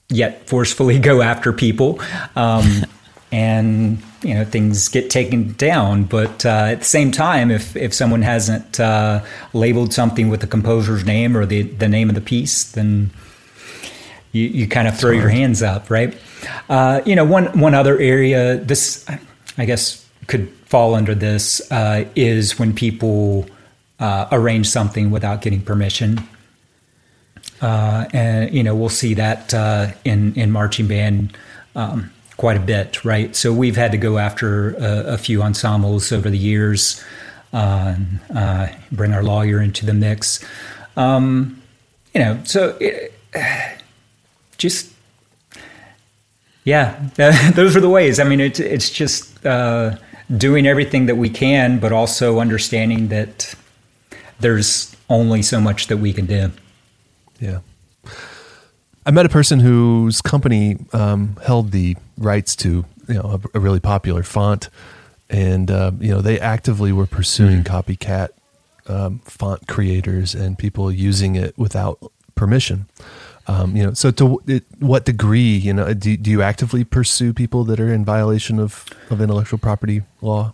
yet 0.09 0.47
forcefully 0.47 0.99
go 1.11 1.21
after 1.21 1.53
people, 1.53 1.99
um, 2.35 2.85
and 3.35 4.01
you 4.23 4.33
know 4.33 4.45
things 4.45 4.87
get 4.87 5.09
taken 5.09 5.51
down. 5.53 6.05
But 6.05 6.45
uh, 6.45 6.69
at 6.71 6.79
the 6.79 6.85
same 6.85 7.11
time, 7.11 7.51
if 7.51 7.75
if 7.75 7.93
someone 7.93 8.21
hasn't 8.21 8.79
uh, 8.79 9.23
labeled 9.51 9.93
something 9.93 10.29
with 10.29 10.39
the 10.39 10.47
composer's 10.47 11.03
name 11.03 11.35
or 11.35 11.45
the 11.45 11.63
the 11.63 11.89
name 11.89 12.07
of 12.07 12.15
the 12.15 12.21
piece, 12.21 12.71
then 12.71 13.11
you, 14.31 14.43
you 14.43 14.67
kind 14.67 14.87
of 14.87 14.97
throw 14.97 15.11
your 15.11 15.27
hands 15.27 15.61
up, 15.61 15.89
right? 15.89 16.17
Uh, 16.69 17.01
you 17.05 17.13
know, 17.13 17.25
one 17.25 17.47
one 17.59 17.75
other 17.75 17.99
area 17.99 18.55
this 18.55 19.05
I 19.57 19.65
guess 19.65 20.07
could 20.27 20.49
fall 20.65 20.95
under 20.95 21.13
this 21.13 21.59
uh, 21.71 22.05
is 22.15 22.57
when 22.57 22.73
people 22.73 23.45
uh, 23.99 24.29
arrange 24.31 24.67
something 24.67 25.11
without 25.11 25.41
getting 25.41 25.61
permission. 25.61 26.19
Uh, 27.61 28.05
and 28.13 28.53
you 28.53 28.63
know 28.63 28.75
we'll 28.75 28.89
see 28.89 29.13
that 29.13 29.53
uh, 29.53 29.91
in 30.05 30.33
in 30.35 30.51
marching 30.51 30.87
band 30.87 31.37
um, 31.75 32.11
quite 32.37 32.57
a 32.57 32.59
bit, 32.59 33.03
right? 33.05 33.35
So 33.35 33.53
we've 33.53 33.75
had 33.75 33.91
to 33.91 33.97
go 33.97 34.17
after 34.17 34.71
a, 34.75 35.13
a 35.13 35.17
few 35.17 35.41
ensembles 35.41 36.11
over 36.11 36.29
the 36.29 36.37
years, 36.37 37.03
uh, 37.53 37.95
uh, 38.33 38.67
bring 38.91 39.13
our 39.13 39.23
lawyer 39.23 39.61
into 39.61 39.85
the 39.85 39.93
mix. 39.93 40.43
Um, 40.97 41.61
you 42.13 42.21
know, 42.21 42.41
so 42.43 42.77
it, 42.79 43.13
just 44.57 44.91
yeah, 46.63 47.09
those 47.55 47.75
are 47.75 47.81
the 47.81 47.89
ways. 47.89 48.19
I 48.19 48.23
mean, 48.23 48.39
it's 48.39 48.59
it's 48.59 48.89
just 48.89 49.45
uh, 49.45 49.95
doing 50.35 50.65
everything 50.67 51.05
that 51.05 51.15
we 51.15 51.29
can, 51.29 51.79
but 51.79 51.91
also 51.91 52.39
understanding 52.39 53.09
that 53.09 53.53
there's 54.39 54.95
only 55.09 55.41
so 55.41 55.61
much 55.61 55.87
that 55.87 55.97
we 55.97 56.11
can 56.11 56.25
do. 56.25 56.51
Yeah. 57.39 57.59
I 59.05 59.11
met 59.11 59.25
a 59.25 59.29
person 59.29 59.59
whose 59.59 60.21
company 60.21 60.77
um, 60.91 61.37
held 61.45 61.71
the 61.71 61.95
rights 62.17 62.55
to 62.57 62.85
you 63.07 63.13
know 63.13 63.39
a, 63.53 63.57
a 63.57 63.59
really 63.59 63.79
popular 63.79 64.23
font, 64.23 64.69
and 65.29 65.69
uh, 65.69 65.91
you 65.99 66.09
know 66.09 66.21
they 66.21 66.39
actively 66.39 66.91
were 66.91 67.05
pursuing 67.05 67.63
mm-hmm. 67.63 67.75
copycat 67.75 68.29
um, 68.87 69.19
font 69.19 69.67
creators 69.67 70.33
and 70.33 70.57
people 70.57 70.91
using 70.91 71.35
it 71.35 71.57
without 71.57 71.99
permission. 72.35 72.87
Um, 73.47 73.75
you 73.75 73.83
know, 73.83 73.93
so 73.93 74.09
to 74.11 74.41
it, 74.47 74.63
what 74.79 75.05
degree, 75.05 75.55
you 75.55 75.71
know, 75.71 75.93
do, 75.93 76.17
do 76.17 76.31
you 76.31 76.41
actively 76.41 76.83
pursue 76.83 77.31
people 77.31 77.63
that 77.65 77.79
are 77.79 77.93
in 77.93 78.03
violation 78.03 78.59
of, 78.59 78.85
of 79.11 79.21
intellectual 79.21 79.59
property 79.59 80.01
law? 80.21 80.51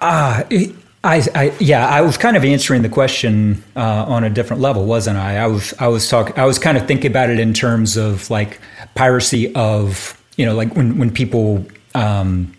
Ah, 0.00 0.44
uh, 0.44 0.68
I, 1.06 1.22
I, 1.34 1.52
yeah, 1.60 1.86
I 1.86 2.00
was 2.00 2.18
kind 2.18 2.36
of 2.36 2.44
answering 2.44 2.82
the 2.82 2.88
question 2.88 3.62
uh, 3.76 4.04
on 4.08 4.24
a 4.24 4.30
different 4.30 4.60
level, 4.60 4.84
wasn't 4.86 5.18
I? 5.18 5.38
I 5.38 5.46
was, 5.46 5.72
I 5.78 5.86
was 5.86 6.08
talking, 6.08 6.36
I 6.36 6.44
was 6.44 6.58
kind 6.58 6.76
of 6.76 6.86
thinking 6.88 7.10
about 7.10 7.30
it 7.30 7.38
in 7.38 7.54
terms 7.54 7.96
of 7.96 8.28
like 8.28 8.60
piracy 8.96 9.54
of, 9.54 10.20
you 10.36 10.44
know, 10.44 10.54
like 10.54 10.74
when 10.74 10.98
when 10.98 11.10
people 11.12 11.64
um, 11.94 12.52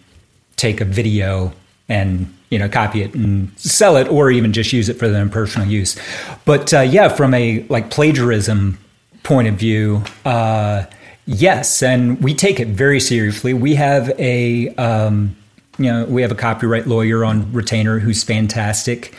take 0.55 0.81
a 0.81 0.85
video 0.85 1.51
and 1.89 2.33
you 2.49 2.57
know 2.57 2.69
copy 2.69 3.01
it 3.01 3.13
and 3.13 3.51
sell 3.59 3.97
it, 3.97 4.07
or 4.07 4.31
even 4.31 4.53
just 4.53 4.71
use 4.73 4.89
it 4.89 4.95
for 4.95 5.07
their 5.07 5.21
own 5.21 5.29
personal 5.29 5.67
use. 5.67 5.97
But 6.45 6.73
uh, 6.73 6.81
yeah, 6.81 7.09
from 7.09 7.33
a 7.33 7.65
like 7.69 7.91
plagiarism 7.91 8.77
point 9.23 9.47
of 9.47 9.55
view, 9.55 10.03
uh, 10.25 10.85
yes, 11.25 11.83
and 11.83 12.21
we 12.23 12.33
take 12.33 12.59
it 12.59 12.69
very 12.69 12.99
seriously. 12.99 13.53
We 13.53 13.75
have 13.75 14.09
a 14.19 14.73
um, 14.75 15.35
you 15.77 15.91
know, 15.91 16.05
we 16.05 16.21
have 16.21 16.31
a 16.31 16.35
copyright 16.35 16.87
lawyer 16.87 17.23
on 17.23 17.51
retainer 17.53 17.99
who's 17.99 18.23
fantastic. 18.23 19.15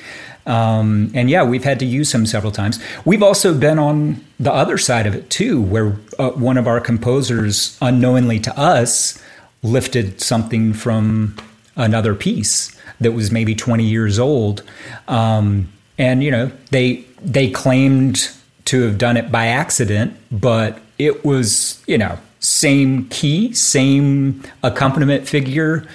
Um, 0.47 1.11
and 1.15 1.29
yeah, 1.29 1.43
we've 1.45 1.65
had 1.65 1.79
to 1.81 1.85
use 1.87 2.13
him 2.13 2.25
several 2.25 2.51
times. 2.53 2.83
We've 3.05 3.23
also 3.23 3.55
been 3.55 3.79
on 3.79 4.25
the 4.41 4.53
other 4.53 4.79
side 4.79 5.07
of 5.07 5.15
it 5.15 5.29
too, 5.29 5.61
where 5.61 5.97
uh, 6.19 6.31
one 6.31 6.57
of 6.57 6.67
our 6.67 6.81
composers, 6.81 7.77
unknowingly 7.83 8.41
to 8.41 8.59
us, 8.59 9.23
lifted 9.63 10.21
something 10.21 10.73
from 10.73 11.37
another 11.77 12.15
piece 12.15 12.75
that 13.01 13.13
was 13.13 13.31
maybe 13.31 13.55
20 13.55 13.85
years 13.85 14.19
old. 14.19 14.63
Um, 15.07 15.71
and, 15.99 16.23
you 16.23 16.31
know, 16.31 16.51
they, 16.71 17.05
they 17.21 17.51
claimed 17.51 18.31
to 18.67 18.83
have 18.83 18.99
done 18.99 19.17
it 19.17 19.31
by 19.31 19.47
accident, 19.47 20.17
but 20.31 20.81
it 20.99 21.25
was, 21.25 21.83
you 21.87 21.99
know, 21.99 22.19
same 22.41 23.09
key, 23.09 23.53
same 23.53 24.43
accompaniment 24.63 25.29
figure 25.29 25.87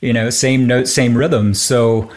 you 0.00 0.12
know, 0.12 0.30
same 0.30 0.66
note, 0.66 0.88
same 0.88 1.16
rhythm. 1.16 1.54
So, 1.54 2.10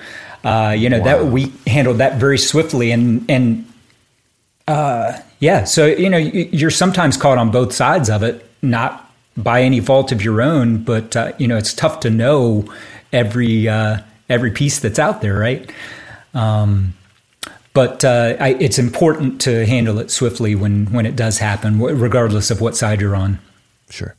uh, 0.44 0.76
you 0.78 0.90
know, 0.90 1.00
wow. 1.00 1.06
that 1.06 1.26
we 1.28 1.52
handled 1.68 1.98
that 1.98 2.20
very 2.20 2.38
swiftly 2.38 2.92
and, 2.92 3.30
and, 3.30 3.66
uh, 4.68 5.20
yeah. 5.40 5.64
So, 5.64 5.86
you 5.86 6.10
know, 6.10 6.18
you're 6.18 6.72
sometimes 6.72 7.18
caught 7.18 7.38
on 7.38 7.52
both 7.52 7.74
sides 7.74 8.10
of 8.10 8.24
it, 8.24 8.46
not 8.62 9.10
by 9.38 9.62
any 9.62 9.80
fault 9.80 10.12
of 10.12 10.22
your 10.22 10.42
own, 10.42 10.84
but, 10.84 11.16
uh, 11.16 11.32
you 11.38 11.48
know, 11.48 11.58
it's 11.58 11.74
tough 11.74 12.02
to 12.02 12.10
know 12.10 12.66
every, 13.14 13.68
uh, 13.68 14.02
every 14.28 14.52
piece 14.52 14.80
that's 14.80 15.00
out 15.00 15.22
there. 15.22 15.38
Right. 15.40 15.72
Um, 16.34 16.94
but 17.74 18.04
uh, 18.04 18.36
I, 18.40 18.50
it's 18.56 18.78
important 18.78 19.40
to 19.42 19.66
handle 19.66 20.00
it 20.00 20.12
swiftly 20.12 20.56
when, 20.56 20.88
when 20.88 21.06
it 21.06 21.16
does 21.16 21.38
happen, 21.38 21.80
regardless 21.80 22.52
of 22.52 22.62
what 22.62 22.76
side 22.76 23.00
you're 23.00 23.16
on. 23.16 23.40
Sure. 23.90 24.16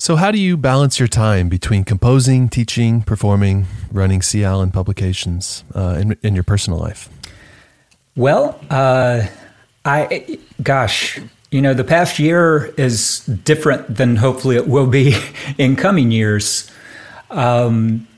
So, 0.00 0.16
how 0.16 0.30
do 0.30 0.38
you 0.38 0.56
balance 0.56 0.98
your 0.98 1.08
time 1.08 1.50
between 1.50 1.84
composing, 1.84 2.48
teaching, 2.48 3.02
performing, 3.02 3.66
running 3.92 4.22
C. 4.22 4.42
Alan 4.42 4.70
publications 4.70 5.62
uh, 5.74 5.98
in, 6.00 6.16
in 6.22 6.34
your 6.34 6.42
personal 6.42 6.78
life? 6.78 7.10
Well, 8.16 8.58
uh, 8.70 9.26
I, 9.84 10.38
gosh, 10.62 11.20
you 11.50 11.60
know, 11.60 11.74
the 11.74 11.84
past 11.84 12.18
year 12.18 12.72
is 12.78 13.26
different 13.44 13.94
than 13.94 14.16
hopefully 14.16 14.56
it 14.56 14.66
will 14.66 14.86
be 14.86 15.14
in 15.58 15.76
coming 15.76 16.10
years. 16.10 16.70
Um, 17.28 18.08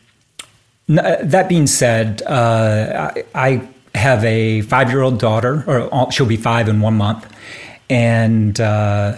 that 0.86 1.48
being 1.48 1.66
said, 1.66 2.22
uh, 2.22 3.12
I, 3.12 3.24
I, 3.34 3.68
have 3.96 4.24
a 4.24 4.60
five 4.62 4.88
year 4.88 5.02
old 5.02 5.18
daughter, 5.18 5.64
or 5.66 6.12
she'll 6.12 6.26
be 6.26 6.36
five 6.36 6.68
in 6.68 6.80
one 6.80 6.94
month. 6.94 7.26
And, 7.90 8.58
uh, 8.60 9.16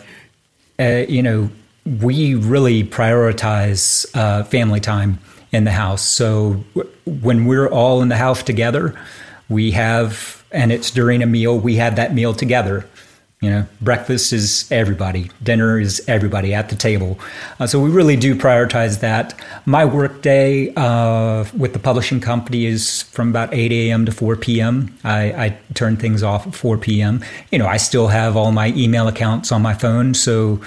uh, 0.81 1.05
you 1.09 1.23
know, 1.23 1.51
we 1.87 2.35
really 2.35 2.83
prioritize 2.85 4.07
uh, 4.15 4.45
family 4.45 4.81
time 4.81 5.19
in 5.53 5.65
the 5.65 5.71
house. 5.71 6.03
So 6.03 6.65
w- 6.75 6.91
when 7.05 7.45
we're 7.45 7.69
all 7.69 8.03
in 8.03 8.09
the 8.09 8.17
house 8.17 8.43
together, 8.43 8.99
we 9.49 9.71
have, 9.73 10.45
and 10.51 10.73
it's 10.73 10.91
during 10.91 11.23
a 11.23 11.27
meal, 11.27 11.59
we 11.59 11.77
have 11.77 11.97
that 11.97 12.15
meal 12.15 12.33
together. 12.33 12.87
You 13.41 13.51
know, 13.51 13.67
breakfast 13.83 14.33
is 14.33 14.67
everybody, 14.73 15.31
dinner 15.43 15.79
is 15.79 16.03
everybody 16.09 16.55
at 16.55 16.71
the 16.71 16.77
table. 16.77 17.19
Uh, 17.61 17.67
so 17.67 17.79
we 17.79 17.91
really 17.91 18.17
do 18.17 18.35
prioritize 18.35 19.01
that. 19.01 19.39
My 19.67 19.85
work 19.85 20.23
day 20.23 20.73
uh, 20.77 21.45
with 21.55 21.75
the 21.75 21.79
publishing 21.79 22.23
company 22.23 22.65
is 22.65 23.03
from 23.03 23.29
about 23.29 23.53
8 23.53 23.71
a.m. 23.71 24.07
to 24.07 24.13
4 24.13 24.37
p.m. 24.37 24.97
I, 25.05 25.21
I, 25.33 25.59
turn 25.75 25.99
things 25.99 26.23
off 26.23 26.47
at 26.47 26.55
4 26.55 26.79
p.m. 26.79 27.23
You 27.53 27.59
know, 27.59 27.67
I 27.67 27.77
still 27.77 28.09
have 28.09 28.35
all 28.35 28.51
my 28.51 28.69
email 28.69 29.09
accounts 29.09 29.53
on 29.53 29.61
my 29.61 29.75
phone, 29.75 30.15
so 30.15 30.63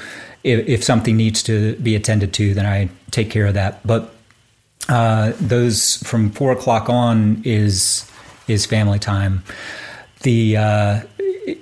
if, 0.47 0.67
if 0.67 0.83
something 0.83 1.17
needs 1.17 1.43
to 1.43 1.75
be 1.75 1.95
attended 1.95 2.33
to, 2.35 2.53
then 2.53 2.65
I 2.65 2.89
take 3.11 3.29
care 3.29 3.45
of 3.45 3.53
that. 3.55 3.85
But 3.85 4.13
uh, 4.87 5.33
those 5.39 5.97
from 5.97 6.31
four 6.31 6.51
o'clock 6.51 6.89
on 6.89 7.41
is 7.43 8.09
is 8.47 8.65
family 8.65 8.99
time. 8.99 9.43
The 10.21 10.57
uh, 10.57 11.01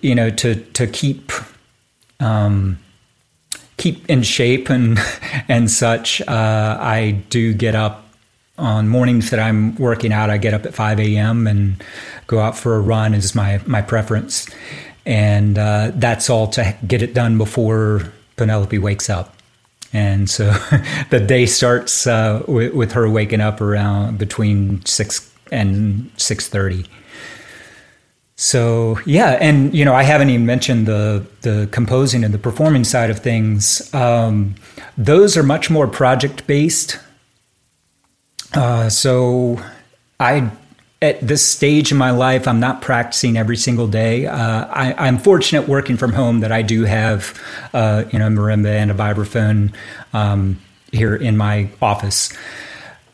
you 0.02 0.14
know 0.14 0.30
to 0.30 0.56
to 0.56 0.88
keep 0.88 1.32
um, 2.20 2.78
keep 3.78 4.08
in 4.10 4.22
shape 4.22 4.70
and 4.70 5.00
and 5.50 5.70
such. 5.70 6.22
Uh, 6.22 6.78
I 6.80 7.24
do 7.30 7.54
get 7.54 7.74
up 7.76 8.04
on 8.58 8.88
mornings 8.88 9.32
that 9.32 9.40
I'm 9.40 9.76
working 9.76 10.14
out. 10.14 10.30
I 10.30 10.38
get 10.38 10.54
up 10.54 10.66
at 10.66 10.76
five 10.76 11.00
a.m. 11.00 11.48
and 11.48 11.84
go 12.28 12.40
out 12.40 12.56
for 12.56 12.76
a 12.76 12.80
run 12.80 13.16
is 13.16 13.34
my 13.34 13.60
my 13.66 13.82
preference, 13.82 14.48
and 15.08 15.58
uh, 15.58 15.92
that's 15.96 16.30
all 16.30 16.48
to 16.50 16.78
get 16.86 17.02
it 17.02 17.16
done 17.16 17.40
before 17.40 18.14
Penelope 18.36 18.78
wakes 18.78 19.10
up. 19.10 19.36
And 19.94 20.30
so 20.30 20.52
the 21.10 21.20
day 21.20 21.46
starts 21.46 22.06
uh, 22.06 22.44
with, 22.48 22.74
with, 22.74 22.92
her 22.94 23.10
waking 23.10 23.42
up 23.42 23.62
around 23.62 24.18
between 24.18 24.86
six 24.86 25.32
and 25.52 26.12
six 26.18 26.50
thirty. 26.50 26.86
So 28.36 29.00
yeah, 29.06 29.38
and 29.40 29.74
you 29.74 29.86
know 29.86 29.94
I 29.94 30.04
haven't 30.04 30.30
even 30.30 30.46
mentioned 30.46 30.86
the 30.86 31.26
the 31.42 31.70
composing 31.72 32.24
and 32.24 32.34
the 32.34 32.38
performing 32.38 32.84
side 32.84 33.10
of 33.10 33.20
things. 33.20 33.94
Um, 33.94 34.56
those 34.98 35.38
are 35.38 35.44
much 35.44 35.70
more 35.70 35.88
project 35.88 36.46
based. 36.46 37.00
Uh, 38.54 38.90
so 38.90 39.62
I 40.20 40.52
at 41.06 41.26
this 41.26 41.46
stage 41.46 41.92
in 41.92 41.98
my 41.98 42.12
life, 42.12 42.48
I'm 42.48 42.60
not 42.60 42.82
practicing 42.82 43.38
every 43.38 43.58
single 43.58 43.88
day. 43.88 44.26
Uh, 44.26 44.66
I, 44.66 45.08
am 45.08 45.18
fortunate 45.20 45.68
working 45.68 45.98
from 45.98 46.14
home 46.14 46.40
that 46.40 46.52
I 46.52 46.64
do 46.64 46.84
have, 46.84 47.40
uh, 47.74 48.04
you 48.12 48.20
know, 48.20 48.28
marimba 48.28 48.70
and 48.70 48.90
a 48.90 48.94
vibraphone 48.94 49.74
um, 50.14 50.60
here 50.92 51.16
in 51.16 51.38
my 51.38 51.70
office. 51.82 52.34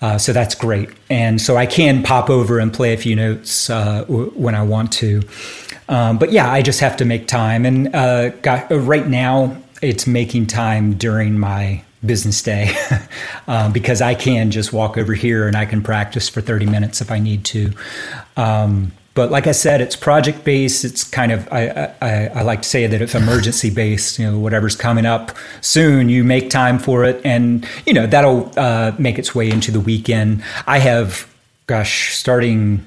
Uh, 0.02 0.18
so 0.18 0.34
that's 0.34 0.56
great, 0.56 0.90
and 1.12 1.40
so 1.40 1.58
I 1.58 1.68
can 1.68 2.02
pop 2.02 2.32
over 2.32 2.58
and 2.58 2.74
play 2.74 2.94
a 2.94 2.98
few 2.98 3.16
notes 3.16 3.70
uh, 3.70 4.02
w- 4.06 4.32
when 4.32 4.56
I 4.56 4.64
want 4.64 4.92
to. 4.94 5.22
Um, 5.90 6.18
but 6.18 6.32
yeah, 6.32 6.52
I 6.52 6.64
just 6.64 6.80
have 6.80 6.98
to 6.98 7.06
make 7.06 7.28
time, 7.28 7.68
and 7.68 7.94
uh, 7.96 8.30
got, 8.30 8.72
right 8.72 9.08
now 9.08 9.58
it's 9.82 10.08
making 10.08 10.48
time 10.48 10.96
during 10.96 11.38
my 11.38 11.84
business 12.06 12.42
day 12.42 12.76
um, 13.48 13.72
because 13.74 14.02
I 14.02 14.16
can 14.16 14.52
just 14.52 14.74
walk 14.74 14.98
over 14.98 15.14
here 15.14 15.48
and 15.48 15.56
I 15.56 15.66
can 15.66 15.82
practice 15.82 16.30
for 16.30 16.42
30 16.42 16.66
minutes 16.66 17.02
if 17.02 17.12
I 17.12 17.20
need 17.20 17.46
to. 17.46 17.72
Um, 18.38 18.92
but 19.14 19.30
like 19.30 19.46
I 19.46 19.52
said, 19.52 19.82
it's 19.82 19.96
project 19.96 20.46
based. 20.46 20.86
It's 20.86 21.04
kind 21.04 21.34
of 21.34 21.48
I, 21.52 21.94
I, 22.02 22.28
I 22.28 22.42
like 22.44 22.62
to 22.62 22.70
say 22.70 22.88
that 22.88 23.02
it's 23.02 23.14
emergency 23.14 23.70
based. 23.70 24.18
You 24.18 24.32
know, 24.32 24.40
whatever's 24.40 24.76
coming 24.76 25.06
up 25.06 25.36
soon, 25.60 26.08
you 26.08 26.24
make 26.24 26.50
time 26.50 26.80
for 26.80 27.04
it, 27.04 27.20
and 27.26 27.68
you 27.86 27.94
know 27.94 28.08
that'll 28.08 28.58
uh, 28.58 28.94
make 28.98 29.20
its 29.20 29.36
way 29.36 29.50
into 29.50 29.70
the 29.70 29.82
weekend. 29.82 30.44
I 30.66 30.78
have, 30.80 31.30
gosh, 31.68 32.14
starting. 32.16 32.86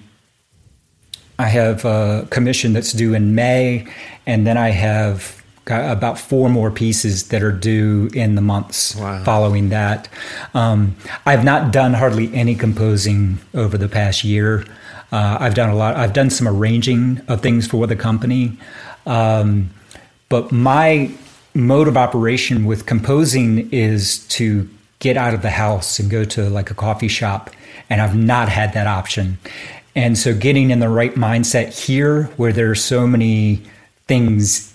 I 1.38 1.48
have 1.48 1.84
a 1.84 2.26
commission 2.30 2.72
that's 2.72 2.92
due 2.92 3.12
in 3.12 3.34
May, 3.34 3.86
and 4.26 4.46
then 4.46 4.56
I 4.56 4.70
have 4.70 5.43
about 5.66 6.18
four 6.18 6.48
more 6.48 6.70
pieces 6.70 7.28
that 7.28 7.42
are 7.42 7.52
due 7.52 8.10
in 8.14 8.34
the 8.34 8.40
months 8.40 8.96
wow. 8.96 9.22
following 9.24 9.70
that. 9.70 10.08
Um, 10.52 10.96
I've 11.24 11.44
not 11.44 11.72
done 11.72 11.94
hardly 11.94 12.32
any 12.34 12.54
composing 12.54 13.38
over 13.54 13.78
the 13.78 13.88
past 13.88 14.24
year. 14.24 14.64
Uh, 15.10 15.38
I've 15.40 15.54
done 15.54 15.70
a 15.70 15.74
lot. 15.74 15.96
I've 15.96 16.12
done 16.12 16.30
some 16.30 16.48
arranging 16.48 17.20
of 17.28 17.40
things 17.40 17.66
for 17.66 17.86
the 17.86 17.96
company, 17.96 18.58
um, 19.06 19.70
but 20.28 20.50
my 20.50 21.10
mode 21.54 21.86
of 21.86 21.96
operation 21.96 22.64
with 22.64 22.84
composing 22.84 23.70
is 23.70 24.26
to 24.26 24.68
get 24.98 25.16
out 25.16 25.34
of 25.34 25.42
the 25.42 25.50
house 25.50 25.98
and 25.98 26.10
go 26.10 26.24
to 26.24 26.48
like 26.48 26.70
a 26.70 26.74
coffee 26.74 27.08
shop, 27.08 27.50
and 27.88 28.00
I've 28.00 28.16
not 28.16 28.48
had 28.48 28.72
that 28.74 28.86
option. 28.86 29.38
And 29.94 30.18
so, 30.18 30.34
getting 30.34 30.70
in 30.70 30.80
the 30.80 30.88
right 30.88 31.14
mindset 31.14 31.86
here, 31.86 32.24
where 32.36 32.52
there 32.52 32.70
are 32.70 32.74
so 32.74 33.06
many 33.06 33.62
things, 34.08 34.73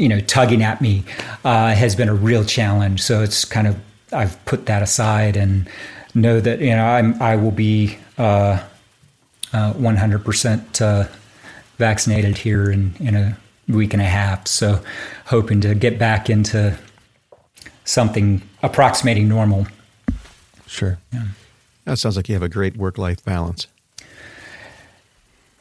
you 0.00 0.08
know, 0.08 0.20
tugging 0.20 0.62
at 0.62 0.80
me, 0.80 1.04
uh, 1.44 1.74
has 1.74 1.94
been 1.94 2.08
a 2.08 2.14
real 2.14 2.44
challenge. 2.44 3.02
So 3.02 3.22
it's 3.22 3.44
kind 3.44 3.66
of 3.66 3.76
I've 4.12 4.44
put 4.44 4.66
that 4.66 4.82
aside 4.82 5.36
and 5.36 5.68
know 6.14 6.40
that 6.40 6.60
you 6.60 6.70
know 6.70 6.84
I'm 6.84 7.20
I 7.22 7.36
will 7.36 7.52
be. 7.52 7.98
Uh, 8.18 8.62
100% 9.52 10.80
uh, 10.80 11.08
vaccinated 11.78 12.38
here 12.38 12.70
in, 12.70 12.94
in 13.00 13.14
a 13.14 13.36
week 13.68 13.92
and 13.92 14.02
a 14.02 14.06
half. 14.06 14.46
So, 14.46 14.80
hoping 15.26 15.60
to 15.62 15.74
get 15.74 15.98
back 15.98 16.30
into 16.30 16.76
something 17.84 18.42
approximating 18.62 19.28
normal. 19.28 19.66
Sure. 20.66 20.98
Yeah. 21.12 21.24
That 21.84 21.98
sounds 21.98 22.16
like 22.16 22.28
you 22.28 22.34
have 22.34 22.42
a 22.42 22.48
great 22.48 22.76
work 22.76 22.98
life 22.98 23.24
balance. 23.24 23.66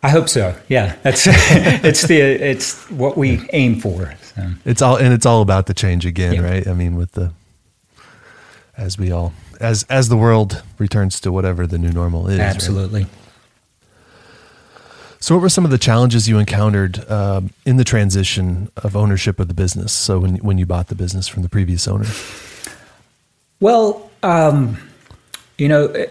I 0.01 0.09
hope 0.09 0.29
so. 0.29 0.55
Yeah, 0.69 0.95
that's 1.01 1.23
it's 1.27 2.03
the 2.03 2.21
it's 2.21 2.89
what 2.89 3.17
we 3.17 3.49
aim 3.51 3.81
for. 3.81 4.13
So. 4.39 4.55
It's 4.65 4.81
all 4.81 4.95
and 4.97 5.13
it's 5.13 5.25
all 5.25 5.41
about 5.41 5.65
the 5.65 5.73
change 5.73 6.05
again, 6.05 6.35
yeah. 6.35 6.41
right? 6.41 6.67
I 6.67 6.73
mean, 6.73 6.95
with 6.95 7.13
the 7.13 7.31
as 8.77 8.97
we 8.97 9.11
all 9.11 9.33
as 9.59 9.83
as 9.89 10.09
the 10.09 10.17
world 10.17 10.63
returns 10.77 11.19
to 11.21 11.31
whatever 11.31 11.67
the 11.67 11.77
new 11.77 11.91
normal 11.91 12.27
is. 12.27 12.39
Absolutely. 12.39 13.03
Right? 13.03 13.11
So, 15.21 15.35
what 15.35 15.41
were 15.41 15.49
some 15.49 15.65
of 15.65 15.71
the 15.71 15.77
challenges 15.77 16.29
you 16.29 16.39
encountered 16.39 17.09
um, 17.11 17.51
in 17.65 17.75
the 17.75 17.83
transition 17.83 18.71
of 18.77 18.95
ownership 18.95 19.39
of 19.39 19.49
the 19.49 19.53
business? 19.53 19.91
So, 19.91 20.19
when 20.19 20.37
when 20.37 20.57
you 20.57 20.65
bought 20.65 20.87
the 20.87 20.95
business 20.95 21.27
from 21.27 21.43
the 21.43 21.49
previous 21.49 21.87
owner? 21.87 22.05
Well, 23.59 24.09
um, 24.23 24.77
you 25.57 25.67
know, 25.67 25.87
eh, 25.87 26.07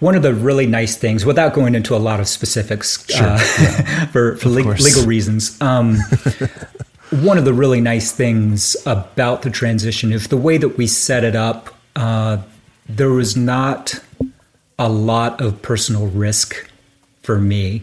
one 0.00 0.16
of 0.16 0.22
the 0.22 0.34
really 0.34 0.66
nice 0.66 0.96
things, 0.96 1.24
without 1.24 1.54
going 1.54 1.76
into 1.76 1.94
a 1.94 1.98
lot 1.98 2.18
of 2.18 2.26
specifics 2.26 3.08
sure. 3.08 3.24
uh, 3.24 3.38
yeah. 3.60 4.06
for, 4.06 4.36
for 4.36 4.48
legal, 4.48 4.72
legal 4.72 5.06
reasons, 5.06 5.60
um, 5.60 5.96
one 7.10 7.38
of 7.38 7.44
the 7.44 7.54
really 7.54 7.80
nice 7.80 8.12
things 8.12 8.76
about 8.86 9.42
the 9.42 9.50
transition 9.50 10.12
is 10.12 10.28
the 10.28 10.36
way 10.36 10.58
that 10.58 10.76
we 10.76 10.86
set 10.86 11.24
it 11.24 11.36
up. 11.36 11.74
Uh, 11.94 12.38
there 12.88 13.10
was 13.10 13.36
not 13.36 14.00
a 14.78 14.88
lot 14.88 15.40
of 15.40 15.62
personal 15.62 16.06
risk 16.08 16.68
for 17.22 17.38
me. 17.38 17.82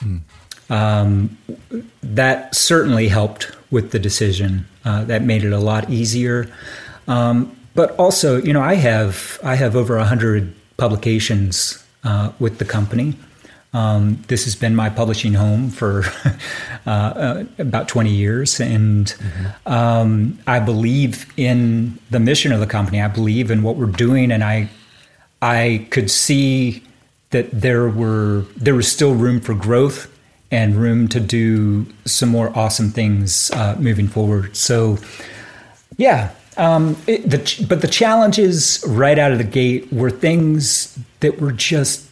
Mm. 0.00 0.20
Um, 0.70 1.36
that 2.02 2.54
certainly 2.54 3.08
helped 3.08 3.50
with 3.70 3.90
the 3.90 3.98
decision. 3.98 4.66
Uh, 4.84 5.04
that 5.04 5.22
made 5.22 5.44
it 5.44 5.52
a 5.52 5.58
lot 5.58 5.90
easier. 5.90 6.50
Um, 7.08 7.56
but 7.74 7.90
also, 7.96 8.40
you 8.40 8.52
know, 8.52 8.62
I 8.62 8.74
have 8.74 9.38
I 9.42 9.56
have 9.56 9.76
over 9.76 9.96
a 9.96 10.04
hundred 10.04 10.54
publications 10.76 11.82
uh, 12.04 12.32
with 12.38 12.58
the 12.58 12.64
company. 12.64 13.16
Um, 13.72 14.22
this 14.26 14.44
has 14.44 14.56
been 14.56 14.74
my 14.74 14.90
publishing 14.90 15.34
home 15.34 15.70
for 15.70 16.04
uh, 16.86 16.90
uh, 16.90 17.44
about 17.58 17.88
20 17.88 18.10
years. 18.10 18.58
And 18.58 19.06
mm-hmm. 19.06 19.72
um, 19.72 20.38
I 20.46 20.58
believe 20.58 21.32
in 21.36 21.98
the 22.10 22.18
mission 22.18 22.52
of 22.52 22.60
the 22.60 22.66
company. 22.66 23.00
I 23.00 23.08
believe 23.08 23.50
in 23.50 23.62
what 23.62 23.76
we're 23.76 23.86
doing. 23.86 24.32
And 24.32 24.42
I, 24.42 24.68
I 25.40 25.86
could 25.90 26.10
see 26.10 26.82
that 27.30 27.48
there 27.52 27.88
were 27.88 28.44
there 28.56 28.74
was 28.74 28.90
still 28.90 29.14
room 29.14 29.40
for 29.40 29.54
growth 29.54 30.10
and 30.50 30.74
room 30.74 31.06
to 31.08 31.20
do 31.20 31.86
some 32.04 32.28
more 32.28 32.56
awesome 32.58 32.90
things 32.90 33.50
uh, 33.52 33.76
moving 33.78 34.08
forward. 34.08 34.56
So, 34.56 34.98
yeah. 35.96 36.32
Um, 36.56 36.96
it, 37.06 37.30
the, 37.30 37.66
but 37.68 37.80
the 37.80 37.88
challenges 37.88 38.84
right 38.86 39.18
out 39.18 39.30
of 39.30 39.38
the 39.38 39.44
gate 39.44 39.90
were 39.92 40.10
things 40.10 40.98
that 41.20 41.40
were 41.40 41.52
just 41.52 42.09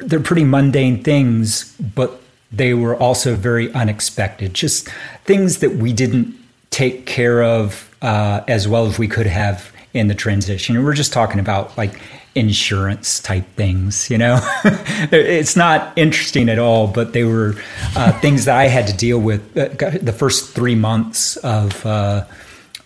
they're 0.00 0.20
pretty 0.20 0.44
mundane 0.44 1.02
things, 1.02 1.74
but 1.94 2.20
they 2.50 2.74
were 2.74 2.96
also 2.96 3.34
very 3.34 3.72
unexpected. 3.72 4.54
Just 4.54 4.88
things 5.24 5.58
that 5.58 5.76
we 5.76 5.92
didn't 5.92 6.34
take 6.70 7.06
care 7.06 7.42
of 7.42 7.94
uh, 8.02 8.42
as 8.48 8.68
well 8.68 8.86
as 8.86 8.98
we 8.98 9.08
could 9.08 9.26
have 9.26 9.72
in 9.94 10.08
the 10.08 10.14
transition. 10.14 10.76
And 10.76 10.84
we're 10.84 10.94
just 10.94 11.12
talking 11.12 11.40
about 11.40 11.76
like 11.76 12.00
insurance 12.34 13.20
type 13.20 13.44
things. 13.56 14.10
You 14.10 14.18
know, 14.18 14.38
it's 15.12 15.56
not 15.56 15.96
interesting 15.96 16.48
at 16.48 16.58
all, 16.58 16.86
but 16.86 17.12
they 17.12 17.24
were 17.24 17.54
uh, 17.96 18.12
things 18.20 18.44
that 18.44 18.56
I 18.56 18.68
had 18.68 18.86
to 18.86 18.96
deal 18.96 19.18
with 19.18 19.56
uh, 19.56 19.68
the 20.00 20.14
first 20.16 20.54
three 20.54 20.74
months 20.74 21.36
of 21.38 21.84
uh, 21.84 22.24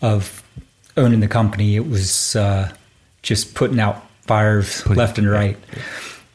of 0.01 0.43
owning 0.97 1.21
the 1.21 1.29
company. 1.29 1.77
It 1.77 1.89
was 1.89 2.37
uh, 2.37 2.73
just 3.23 3.55
putting 3.55 3.79
out 3.79 4.05
fires 4.23 4.83
putting, 4.83 4.97
left 4.97 5.19
and 5.19 5.31
right. 5.31 5.57
Yeah. 5.77 5.83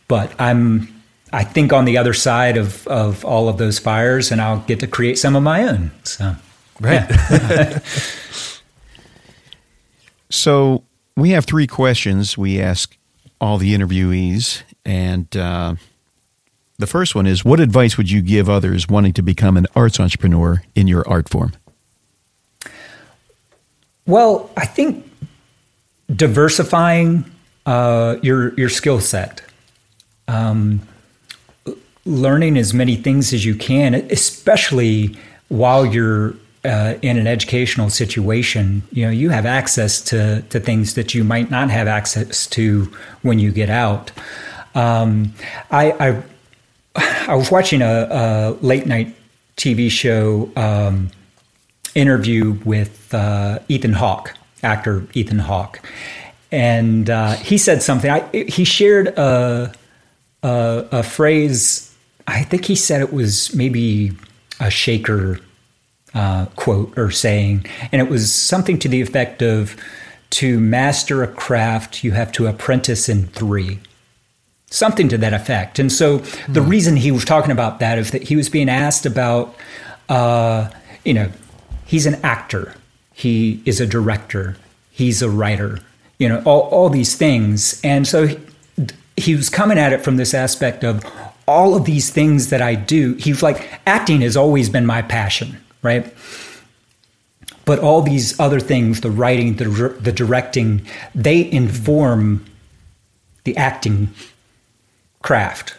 But 0.07 0.39
I'm. 0.39 0.93
I 1.33 1.43
think 1.43 1.73
on 1.73 1.83
the 1.83 1.97
other 1.97 2.13
side 2.13 2.55
of, 2.55 2.87
of 2.87 3.25
all 3.25 3.49
of 3.49 3.57
those 3.57 3.79
fires, 3.79 4.31
and 4.31 4.39
I'll 4.39 4.61
get 4.61 4.79
to 4.79 4.87
create 4.87 5.17
some 5.17 5.35
of 5.35 5.43
my 5.43 5.67
own. 5.67 5.91
So, 6.03 6.35
right. 6.79 7.05
Yeah. 7.09 7.79
so, 10.29 10.83
we 11.17 11.31
have 11.31 11.43
three 11.43 11.67
questions 11.67 12.37
we 12.37 12.61
ask 12.61 12.95
all 13.41 13.57
the 13.57 13.75
interviewees. 13.75 14.63
And 14.85 15.35
uh, 15.35 15.75
the 16.77 16.87
first 16.87 17.15
one 17.15 17.27
is 17.27 17.43
What 17.43 17.59
advice 17.59 17.97
would 17.97 18.09
you 18.09 18.21
give 18.21 18.49
others 18.49 18.87
wanting 18.87 19.13
to 19.13 19.21
become 19.21 19.57
an 19.57 19.67
arts 19.75 19.99
entrepreneur 19.99 20.63
in 20.75 20.87
your 20.87 21.07
art 21.07 21.29
form? 21.29 21.53
Well, 24.05 24.49
I 24.55 24.65
think 24.65 25.09
diversifying 26.15 27.29
uh, 27.65 28.15
your 28.21 28.53
your 28.53 28.69
skill 28.69 29.01
set, 29.01 29.41
um, 30.27 30.81
learning 32.05 32.57
as 32.57 32.73
many 32.73 32.95
things 32.95 33.33
as 33.33 33.45
you 33.45 33.55
can, 33.55 33.93
especially 33.93 35.17
while 35.49 35.85
you're 35.85 36.35
uh, 36.65 36.95
in 37.01 37.17
an 37.17 37.27
educational 37.27 37.89
situation, 37.89 38.83
you 38.91 39.05
know, 39.05 39.11
you 39.11 39.29
have 39.29 39.45
access 39.45 40.01
to, 40.01 40.41
to 40.49 40.59
things 40.59 40.95
that 40.95 41.13
you 41.13 41.23
might 41.23 41.49
not 41.49 41.69
have 41.69 41.87
access 41.87 42.47
to 42.47 42.91
when 43.21 43.39
you 43.39 43.51
get 43.51 43.69
out. 43.69 44.11
Um, 44.75 45.33
I, 45.71 45.91
I, 45.91 46.23
I, 47.27 47.35
was 47.35 47.49
watching 47.51 47.81
a, 47.81 48.07
a, 48.09 48.57
late 48.61 48.85
night 48.85 49.15
TV 49.55 49.89
show 49.89 50.51
um, 50.55 51.09
interview 51.95 52.59
with 52.65 53.13
uh, 53.13 53.59
Ethan 53.69 53.93
Hawke, 53.93 54.33
actor 54.61 55.07
Ethan 55.13 55.39
Hawke, 55.39 55.79
and 56.51 57.09
uh, 57.09 57.33
he 57.33 57.57
said 57.57 57.81
something. 57.81 58.11
I, 58.11 58.27
he 58.31 58.63
shared 58.65 59.07
a, 59.07 59.73
a, 60.43 60.85
a 60.91 61.03
phrase. 61.03 61.93
I 62.27 62.43
think 62.43 62.65
he 62.65 62.75
said 62.75 63.01
it 63.01 63.13
was 63.13 63.53
maybe 63.53 64.11
a 64.59 64.69
shaker 64.69 65.39
uh, 66.13 66.45
quote 66.55 66.97
or 66.97 67.11
saying, 67.11 67.65
and 67.91 68.01
it 68.01 68.09
was 68.09 68.33
something 68.33 68.79
to 68.79 68.87
the 68.87 69.01
effect 69.01 69.41
of 69.41 69.75
to 70.29 70.59
master 70.59 71.23
a 71.23 71.27
craft, 71.27 72.03
you 72.03 72.11
have 72.11 72.31
to 72.33 72.47
apprentice 72.47 73.07
in 73.07 73.27
three. 73.27 73.79
Something 74.69 75.07
to 75.09 75.17
that 75.19 75.33
effect. 75.33 75.79
And 75.79 75.91
so 75.91 76.17
the 76.49 76.61
hmm. 76.61 76.69
reason 76.69 76.95
he 76.97 77.11
was 77.11 77.23
talking 77.23 77.51
about 77.51 77.79
that 77.79 77.97
is 77.97 78.11
that 78.11 78.23
he 78.23 78.35
was 78.35 78.49
being 78.49 78.67
asked 78.67 79.05
about, 79.05 79.55
uh, 80.09 80.69
you 81.05 81.13
know, 81.13 81.31
he's 81.85 82.05
an 82.05 82.15
actor, 82.15 82.75
he 83.13 83.61
is 83.65 83.79
a 83.79 83.87
director, 83.87 84.57
he's 84.91 85.21
a 85.21 85.29
writer, 85.29 85.79
you 86.19 86.27
know, 86.27 86.41
all, 86.43 86.61
all 86.63 86.89
these 86.89 87.15
things. 87.15 87.79
And 87.83 88.05
so 88.05 88.27
he, 89.17 89.35
was 89.35 89.49
coming 89.49 89.77
at 89.77 89.91
it 89.91 90.03
from 90.03 90.17
this 90.17 90.33
aspect 90.33 90.83
of 90.83 91.03
all 91.47 91.75
of 91.75 91.85
these 91.85 92.09
things 92.09 92.49
that 92.49 92.61
I 92.61 92.75
do. 92.75 93.15
He's 93.15 93.43
like, 93.43 93.67
acting 93.85 94.21
has 94.21 94.37
always 94.37 94.69
been 94.69 94.85
my 94.85 95.01
passion 95.01 95.57
right? 95.81 96.13
But 97.65 97.79
all 97.79 98.01
these 98.01 98.39
other 98.39 98.59
things, 98.59 99.01
the 99.01 99.11
writing, 99.11 99.55
the, 99.55 99.95
the 99.99 100.11
directing, 100.11 100.85
they 101.13 101.49
inform 101.51 102.45
the 103.43 103.55
acting 103.57 104.09
craft. 105.21 105.75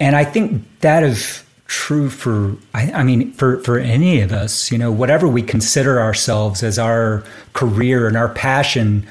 And 0.00 0.16
I 0.16 0.24
think 0.24 0.64
that 0.80 1.02
is 1.02 1.42
true 1.66 2.10
for, 2.10 2.56
I, 2.74 2.92
I, 2.92 3.02
mean, 3.02 3.32
for, 3.32 3.58
for 3.60 3.78
any 3.78 4.20
of 4.20 4.32
us, 4.32 4.70
you 4.70 4.78
know, 4.78 4.92
whatever 4.92 5.26
we 5.26 5.42
consider 5.42 6.00
ourselves 6.00 6.62
as 6.62 6.78
our 6.78 7.24
career 7.54 8.06
and 8.06 8.16
our 8.16 8.28
passion, 8.28 9.06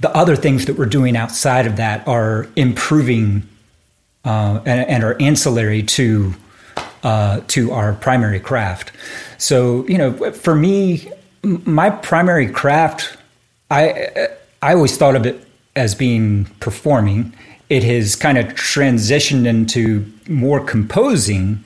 the 0.00 0.14
other 0.16 0.34
things 0.34 0.64
that 0.66 0.76
we're 0.76 0.86
doing 0.86 1.16
outside 1.16 1.66
of 1.66 1.76
that 1.76 2.06
are 2.08 2.48
improving 2.56 3.46
uh, 4.24 4.60
and, 4.66 4.88
and, 4.88 5.04
are 5.04 5.20
ancillary 5.20 5.82
to 5.82 6.34
uh, 7.02 7.40
to 7.48 7.72
our 7.72 7.94
primary 7.94 8.40
craft. 8.40 8.92
So, 9.38 9.86
you 9.86 9.96
know, 9.96 10.32
for 10.32 10.54
me, 10.54 11.10
my 11.42 11.88
primary 11.88 12.48
craft, 12.48 13.16
I 13.70 14.28
I 14.60 14.74
always 14.74 14.96
thought 14.96 15.16
of 15.16 15.24
it 15.24 15.46
as 15.76 15.94
being 15.94 16.44
performing. 16.60 17.34
It 17.70 17.82
has 17.84 18.16
kind 18.16 18.36
of 18.36 18.46
transitioned 18.48 19.46
into 19.46 20.10
more 20.28 20.62
composing. 20.62 21.64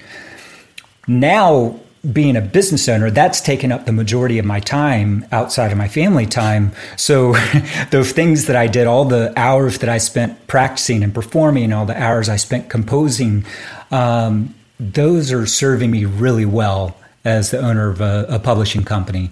Now, 1.08 1.80
being 2.12 2.36
a 2.36 2.40
business 2.40 2.88
owner, 2.88 3.10
that's 3.10 3.40
taken 3.40 3.72
up 3.72 3.86
the 3.86 3.92
majority 3.92 4.38
of 4.38 4.44
my 4.44 4.60
time 4.60 5.24
outside 5.32 5.72
of 5.72 5.78
my 5.78 5.88
family 5.88 6.26
time. 6.26 6.72
So, 6.96 7.34
those 7.90 8.12
things 8.12 8.46
that 8.46 8.56
I 8.56 8.66
did, 8.66 8.86
all 8.86 9.04
the 9.04 9.32
hours 9.38 9.78
that 9.78 9.88
I 9.88 9.98
spent 9.98 10.46
practicing 10.46 11.02
and 11.02 11.14
performing, 11.14 11.72
all 11.72 11.86
the 11.86 12.00
hours 12.00 12.28
I 12.28 12.36
spent 12.36 12.68
composing, 12.68 13.44
um, 13.90 14.54
those 14.78 15.32
are 15.32 15.46
serving 15.46 15.90
me 15.90 16.04
really 16.04 16.44
well 16.44 16.96
as 17.24 17.50
the 17.50 17.58
owner 17.58 17.88
of 17.88 18.00
a, 18.00 18.26
a 18.28 18.38
publishing 18.38 18.84
company. 18.84 19.30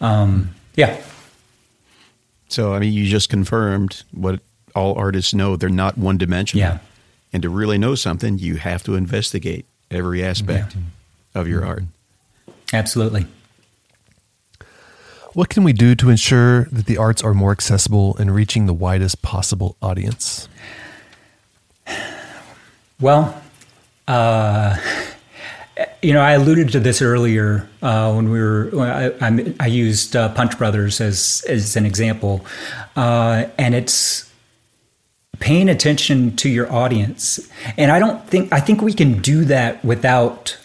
Um, 0.00 0.54
yeah. 0.74 1.00
So, 2.48 2.74
I 2.74 2.78
mean, 2.78 2.92
you 2.92 3.06
just 3.06 3.28
confirmed 3.28 4.04
what 4.12 4.40
all 4.74 4.94
artists 4.94 5.34
know 5.34 5.56
they're 5.56 5.68
not 5.68 5.98
one 5.98 6.18
dimensional. 6.18 6.60
Yeah. 6.60 6.78
And 7.32 7.42
to 7.42 7.48
really 7.48 7.78
know 7.78 7.94
something, 7.94 8.38
you 8.38 8.56
have 8.56 8.84
to 8.84 8.94
investigate 8.94 9.66
every 9.90 10.22
aspect 10.22 10.74
yeah. 10.74 11.40
of 11.40 11.48
your 11.48 11.64
art. 11.66 11.82
Absolutely. 12.72 13.26
What 15.34 15.50
can 15.50 15.64
we 15.64 15.72
do 15.72 15.94
to 15.96 16.08
ensure 16.08 16.64
that 16.72 16.86
the 16.86 16.96
arts 16.96 17.22
are 17.22 17.34
more 17.34 17.52
accessible 17.52 18.16
and 18.16 18.34
reaching 18.34 18.66
the 18.66 18.72
widest 18.72 19.20
possible 19.20 19.76
audience? 19.82 20.48
Well, 22.98 23.42
uh, 24.08 24.76
you 26.00 26.14
know, 26.14 26.20
I 26.20 26.32
alluded 26.32 26.72
to 26.72 26.80
this 26.80 27.02
earlier 27.02 27.68
uh, 27.82 28.14
when 28.14 28.30
we 28.30 28.40
were. 28.40 28.70
When 28.72 28.88
I, 28.88 29.06
I, 29.20 29.54
I, 29.60 29.66
used 29.66 30.16
uh, 30.16 30.30
Punch 30.30 30.56
Brothers 30.56 31.02
as 31.02 31.44
as 31.48 31.76
an 31.76 31.84
example, 31.84 32.46
uh, 32.96 33.44
and 33.58 33.74
it's 33.74 34.30
paying 35.38 35.68
attention 35.68 36.34
to 36.36 36.48
your 36.48 36.72
audience. 36.72 37.46
And 37.76 37.90
I 37.90 37.98
don't 37.98 38.26
think 38.26 38.52
I 38.52 38.60
think 38.60 38.80
we 38.80 38.94
can 38.94 39.20
do 39.20 39.44
that 39.44 39.84
without 39.84 40.56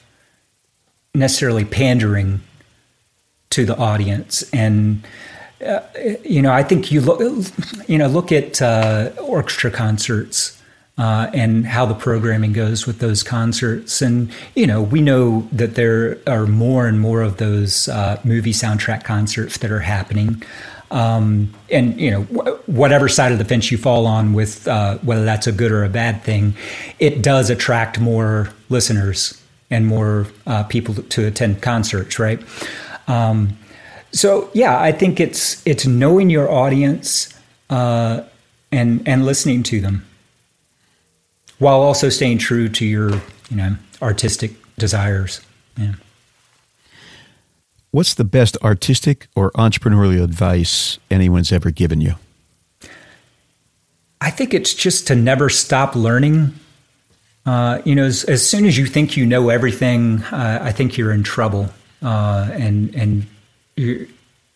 necessarily 1.13 1.65
pandering 1.65 2.41
to 3.51 3.65
the 3.65 3.77
audience. 3.77 4.43
And 4.51 5.03
uh, 5.65 5.81
you 6.23 6.41
know, 6.41 6.51
I 6.51 6.63
think 6.63 6.91
you 6.91 7.01
look, 7.01 7.19
you 7.87 7.97
know, 7.97 8.07
look 8.07 8.31
at 8.31 8.61
uh, 8.61 9.11
orchestra 9.19 9.69
concerts 9.69 10.61
uh, 10.97 11.29
and 11.33 11.65
how 11.65 11.85
the 11.85 11.93
programming 11.93 12.53
goes 12.53 12.87
with 12.87 12.99
those 12.99 13.23
concerts. 13.23 14.01
And, 14.01 14.31
you 14.55 14.65
know, 14.67 14.81
we 14.81 15.01
know 15.01 15.47
that 15.51 15.75
there 15.75 16.17
are 16.27 16.47
more 16.47 16.87
and 16.87 16.99
more 16.99 17.21
of 17.21 17.37
those 17.37 17.87
uh, 17.89 18.19
movie 18.23 18.53
soundtrack 18.53 19.03
concerts 19.03 19.57
that 19.59 19.71
are 19.71 19.79
happening. 19.79 20.43
Um, 20.89 21.53
and, 21.69 21.99
you 21.99 22.11
know, 22.11 22.21
whatever 22.65 23.07
side 23.07 23.31
of 23.31 23.37
the 23.37 23.45
fence 23.45 23.71
you 23.71 23.77
fall 23.77 24.05
on 24.05 24.33
with 24.33 24.67
uh, 24.67 24.97
whether 24.99 25.23
that's 25.23 25.47
a 25.47 25.51
good 25.51 25.71
or 25.71 25.83
a 25.83 25.89
bad 25.89 26.23
thing, 26.23 26.55
it 26.99 27.21
does 27.21 27.49
attract 27.49 27.99
more 27.99 28.49
listeners 28.69 29.40
and 29.71 29.87
more 29.87 30.27
uh, 30.45 30.63
people 30.63 30.93
to 30.93 31.25
attend 31.25 31.61
concerts, 31.61 32.19
right? 32.19 32.39
Um, 33.07 33.57
so, 34.11 34.51
yeah, 34.53 34.79
I 34.79 34.91
think 34.91 35.19
it's 35.19 35.65
it's 35.65 35.87
knowing 35.87 36.29
your 36.29 36.51
audience 36.51 37.33
uh, 37.69 38.23
and 38.71 39.07
and 39.07 39.25
listening 39.25 39.63
to 39.63 39.79
them 39.81 40.05
while 41.57 41.81
also 41.81 42.09
staying 42.09 42.39
true 42.39 42.67
to 42.67 42.85
your, 42.85 43.11
you 43.49 43.55
know, 43.55 43.75
artistic 44.01 44.51
desires. 44.77 45.41
Yeah. 45.77 45.93
What's 47.91 48.13
the 48.13 48.23
best 48.23 48.57
artistic 48.63 49.27
or 49.35 49.51
entrepreneurial 49.51 50.23
advice 50.23 50.97
anyone's 51.09 51.51
ever 51.51 51.71
given 51.71 52.01
you? 52.01 52.15
I 54.21 54.29
think 54.29 54.53
it's 54.53 54.73
just 54.73 55.07
to 55.07 55.15
never 55.15 55.49
stop 55.49 55.95
learning. 55.95 56.53
Uh, 57.45 57.81
you 57.85 57.95
know, 57.95 58.05
as, 58.05 58.23
as, 58.25 58.47
soon 58.47 58.65
as 58.65 58.77
you 58.77 58.85
think 58.85 59.17
you 59.17 59.25
know 59.25 59.49
everything, 59.49 60.21
uh, 60.25 60.59
I 60.61 60.71
think 60.71 60.95
you're 60.95 61.11
in 61.11 61.23
trouble, 61.23 61.69
uh, 62.03 62.49
and 62.51 62.93
and 62.95 63.25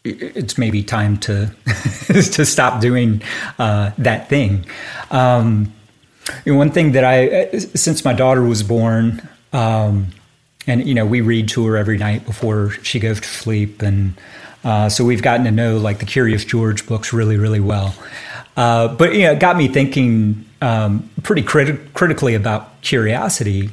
it's 0.04 0.58
maybe 0.58 0.84
time 0.84 1.18
to 1.18 1.52
to 2.08 2.46
stop 2.46 2.82
doing 2.82 3.24
uh, 3.58 3.92
that 3.98 4.30
thing. 4.30 4.66
Um, 5.10 5.74
one 6.46 6.72
thing 6.72 6.92
that 6.94 7.04
I, 7.04 7.58
since 7.58 8.06
my 8.06 8.14
daughter 8.14 8.44
was 8.44 8.64
born, 8.64 9.28
um, 9.52 10.08
and 10.68 10.88
you 10.88 10.94
know, 10.94 11.06
we 11.06 11.22
read 11.22 11.50
to 11.50 11.66
her 11.66 11.78
every 11.78 11.98
night 11.98 12.26
before 12.26 12.72
she 12.84 13.00
goes 13.00 13.20
to 13.20 13.28
sleep, 13.28 13.82
and 13.82 14.14
uh, 14.64 14.90
so 14.90 15.04
we've 15.04 15.22
gotten 15.22 15.46
to 15.46 15.52
know 15.52 15.78
like 15.78 16.00
the 16.00 16.06
Curious 16.06 16.46
George 16.46 16.86
books 16.88 17.14
really, 17.14 17.38
really 17.38 17.60
well. 17.60 17.96
Uh, 18.56 18.88
but 18.88 19.14
you 19.14 19.24
know, 19.24 19.32
it 19.32 19.40
got 19.40 19.58
me 19.58 19.68
thinking 19.68 20.45
um, 20.62 21.10
pretty 21.24 21.44
criti- 21.44 21.94
critically 21.94 22.36
about 22.36 22.82
curiosity, 22.82 23.70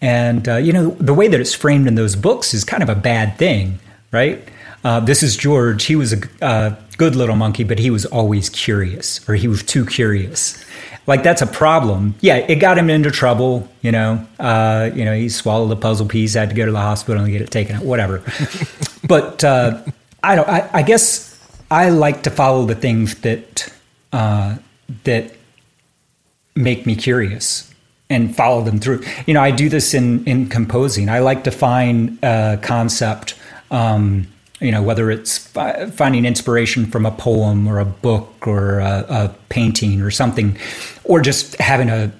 and 0.00 0.48
uh, 0.48 0.56
you 0.56 0.72
know, 0.72 0.90
the 0.90 1.14
way 1.14 1.28
that 1.28 1.40
it's 1.40 1.54
framed 1.54 1.86
in 1.86 1.94
those 1.94 2.16
books 2.16 2.54
is 2.54 2.64
kind 2.64 2.82
of 2.82 2.88
a 2.88 2.94
bad 2.94 3.38
thing, 3.38 3.78
right? 4.10 4.46
Uh, 4.84 5.00
this 5.00 5.22
is 5.22 5.36
George. 5.36 5.84
He 5.84 5.96
was 5.96 6.12
a 6.12 6.44
uh, 6.44 6.76
good 6.98 7.16
little 7.16 7.36
monkey, 7.36 7.64
but 7.64 7.78
he 7.78 7.90
was 7.90 8.04
always 8.06 8.50
curious, 8.50 9.26
or 9.28 9.34
he 9.34 9.48
was 9.48 9.62
too 9.62 9.86
curious 9.86 10.64
like 11.06 11.22
that's 11.22 11.42
a 11.42 11.46
problem. 11.46 12.14
Yeah, 12.20 12.36
it 12.36 12.56
got 12.56 12.78
him 12.78 12.88
into 12.88 13.10
trouble. 13.10 13.68
You 13.82 13.92
know, 13.92 14.26
uh, 14.38 14.90
you 14.94 15.04
know, 15.04 15.14
he 15.14 15.28
swallowed 15.28 15.70
a 15.70 15.76
puzzle 15.76 16.06
piece, 16.06 16.34
had 16.34 16.48
to 16.50 16.54
go 16.54 16.64
to 16.64 16.72
the 16.72 16.80
hospital 16.80 17.22
and 17.22 17.32
get 17.32 17.42
it 17.42 17.50
taken 17.50 17.76
out, 17.76 17.84
whatever. 17.84 18.22
but 19.08 19.44
uh, 19.44 19.82
I 20.22 20.36
don't. 20.36 20.48
I, 20.48 20.70
I, 20.72 20.82
guess 20.82 21.38
I 21.70 21.90
like 21.90 22.22
to 22.22 22.30
follow 22.30 22.64
the 22.64 22.74
things 22.74 23.16
that 23.20 23.72
uh, 24.12 24.56
that 25.04 25.34
make 26.54 26.86
me 26.86 26.96
curious 26.96 27.72
and 28.10 28.34
follow 28.34 28.62
them 28.62 28.78
through. 28.78 29.02
You 29.26 29.34
know, 29.34 29.42
I 29.42 29.50
do 29.50 29.68
this 29.68 29.94
in 29.94 30.24
in 30.24 30.48
composing. 30.48 31.08
I 31.08 31.20
like 31.20 31.44
to 31.44 31.50
find 31.50 32.18
a 32.22 32.58
concept. 32.62 33.34
Um, 33.70 34.28
you 34.60 34.70
know, 34.70 34.82
whether 34.82 35.10
it's 35.10 35.38
finding 35.38 36.24
inspiration 36.24 36.86
from 36.86 37.04
a 37.04 37.10
poem 37.10 37.66
or 37.66 37.80
a 37.80 37.84
book 37.84 38.46
or 38.46 38.78
a, 38.78 39.04
a 39.08 39.34
painting 39.48 40.00
or 40.00 40.10
something, 40.10 40.56
or 41.04 41.20
just 41.20 41.56
having 41.56 41.90
a, 41.90 42.10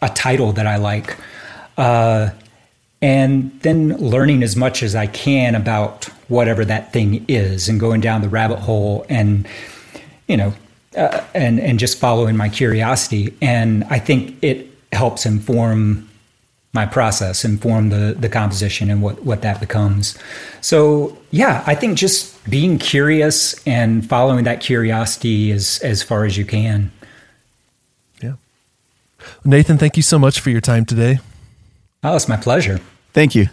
a 0.00 0.08
title 0.08 0.52
that 0.52 0.66
I 0.66 0.76
like. 0.76 1.16
Uh, 1.76 2.30
and 3.00 3.52
then 3.60 3.96
learning 3.98 4.42
as 4.42 4.56
much 4.56 4.82
as 4.82 4.94
I 4.94 5.06
can 5.06 5.54
about 5.54 6.04
whatever 6.28 6.64
that 6.64 6.92
thing 6.92 7.24
is 7.28 7.68
and 7.68 7.78
going 7.78 8.00
down 8.00 8.22
the 8.22 8.28
rabbit 8.28 8.60
hole 8.60 9.04
and, 9.08 9.46
you 10.28 10.36
know, 10.36 10.54
uh, 10.96 11.24
and, 11.34 11.60
and 11.60 11.78
just 11.78 11.98
following 11.98 12.36
my 12.36 12.48
curiosity. 12.48 13.34
And 13.40 13.84
I 13.84 13.98
think 13.98 14.36
it 14.42 14.68
helps 14.92 15.26
inform 15.26 16.08
my 16.72 16.86
process, 16.86 17.44
inform 17.44 17.90
the 17.90 18.16
the 18.18 18.28
composition 18.28 18.90
and 18.90 19.02
what 19.02 19.22
what 19.24 19.42
that 19.42 19.60
becomes. 19.60 20.18
So 20.60 21.16
yeah, 21.30 21.62
I 21.66 21.74
think 21.74 21.98
just 21.98 22.42
being 22.48 22.78
curious 22.78 23.62
and 23.66 24.08
following 24.08 24.44
that 24.44 24.60
curiosity 24.60 25.52
as 25.52 25.78
as 25.82 26.02
far 26.02 26.24
as 26.24 26.38
you 26.38 26.44
can. 26.44 26.90
Yeah, 28.22 28.34
Nathan, 29.44 29.76
thank 29.76 29.96
you 29.96 30.02
so 30.02 30.18
much 30.18 30.40
for 30.40 30.50
your 30.50 30.62
time 30.62 30.84
today. 30.84 31.18
Oh, 32.02 32.16
it's 32.16 32.28
my 32.28 32.36
pleasure. 32.36 32.80
Thank 33.12 33.34
you. 33.34 33.48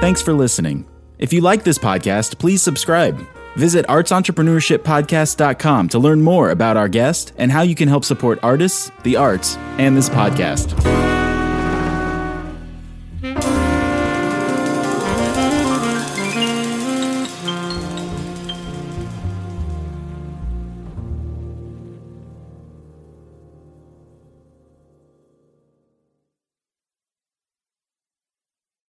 Thanks 0.00 0.22
for 0.22 0.32
listening. 0.32 0.86
If 1.18 1.32
you 1.32 1.40
like 1.40 1.64
this 1.64 1.78
podcast, 1.78 2.38
please 2.38 2.62
subscribe. 2.62 3.35
Visit 3.56 3.86
artsentrepreneurshippodcast.com 3.86 5.88
to 5.88 5.98
learn 5.98 6.22
more 6.22 6.50
about 6.50 6.76
our 6.76 6.88
guest 6.88 7.32
and 7.38 7.50
how 7.50 7.62
you 7.62 7.74
can 7.74 7.88
help 7.88 8.04
support 8.04 8.38
artists, 8.42 8.92
the 9.02 9.16
arts, 9.16 9.56
and 9.78 9.96
this 9.96 10.10
podcast. 10.10 11.15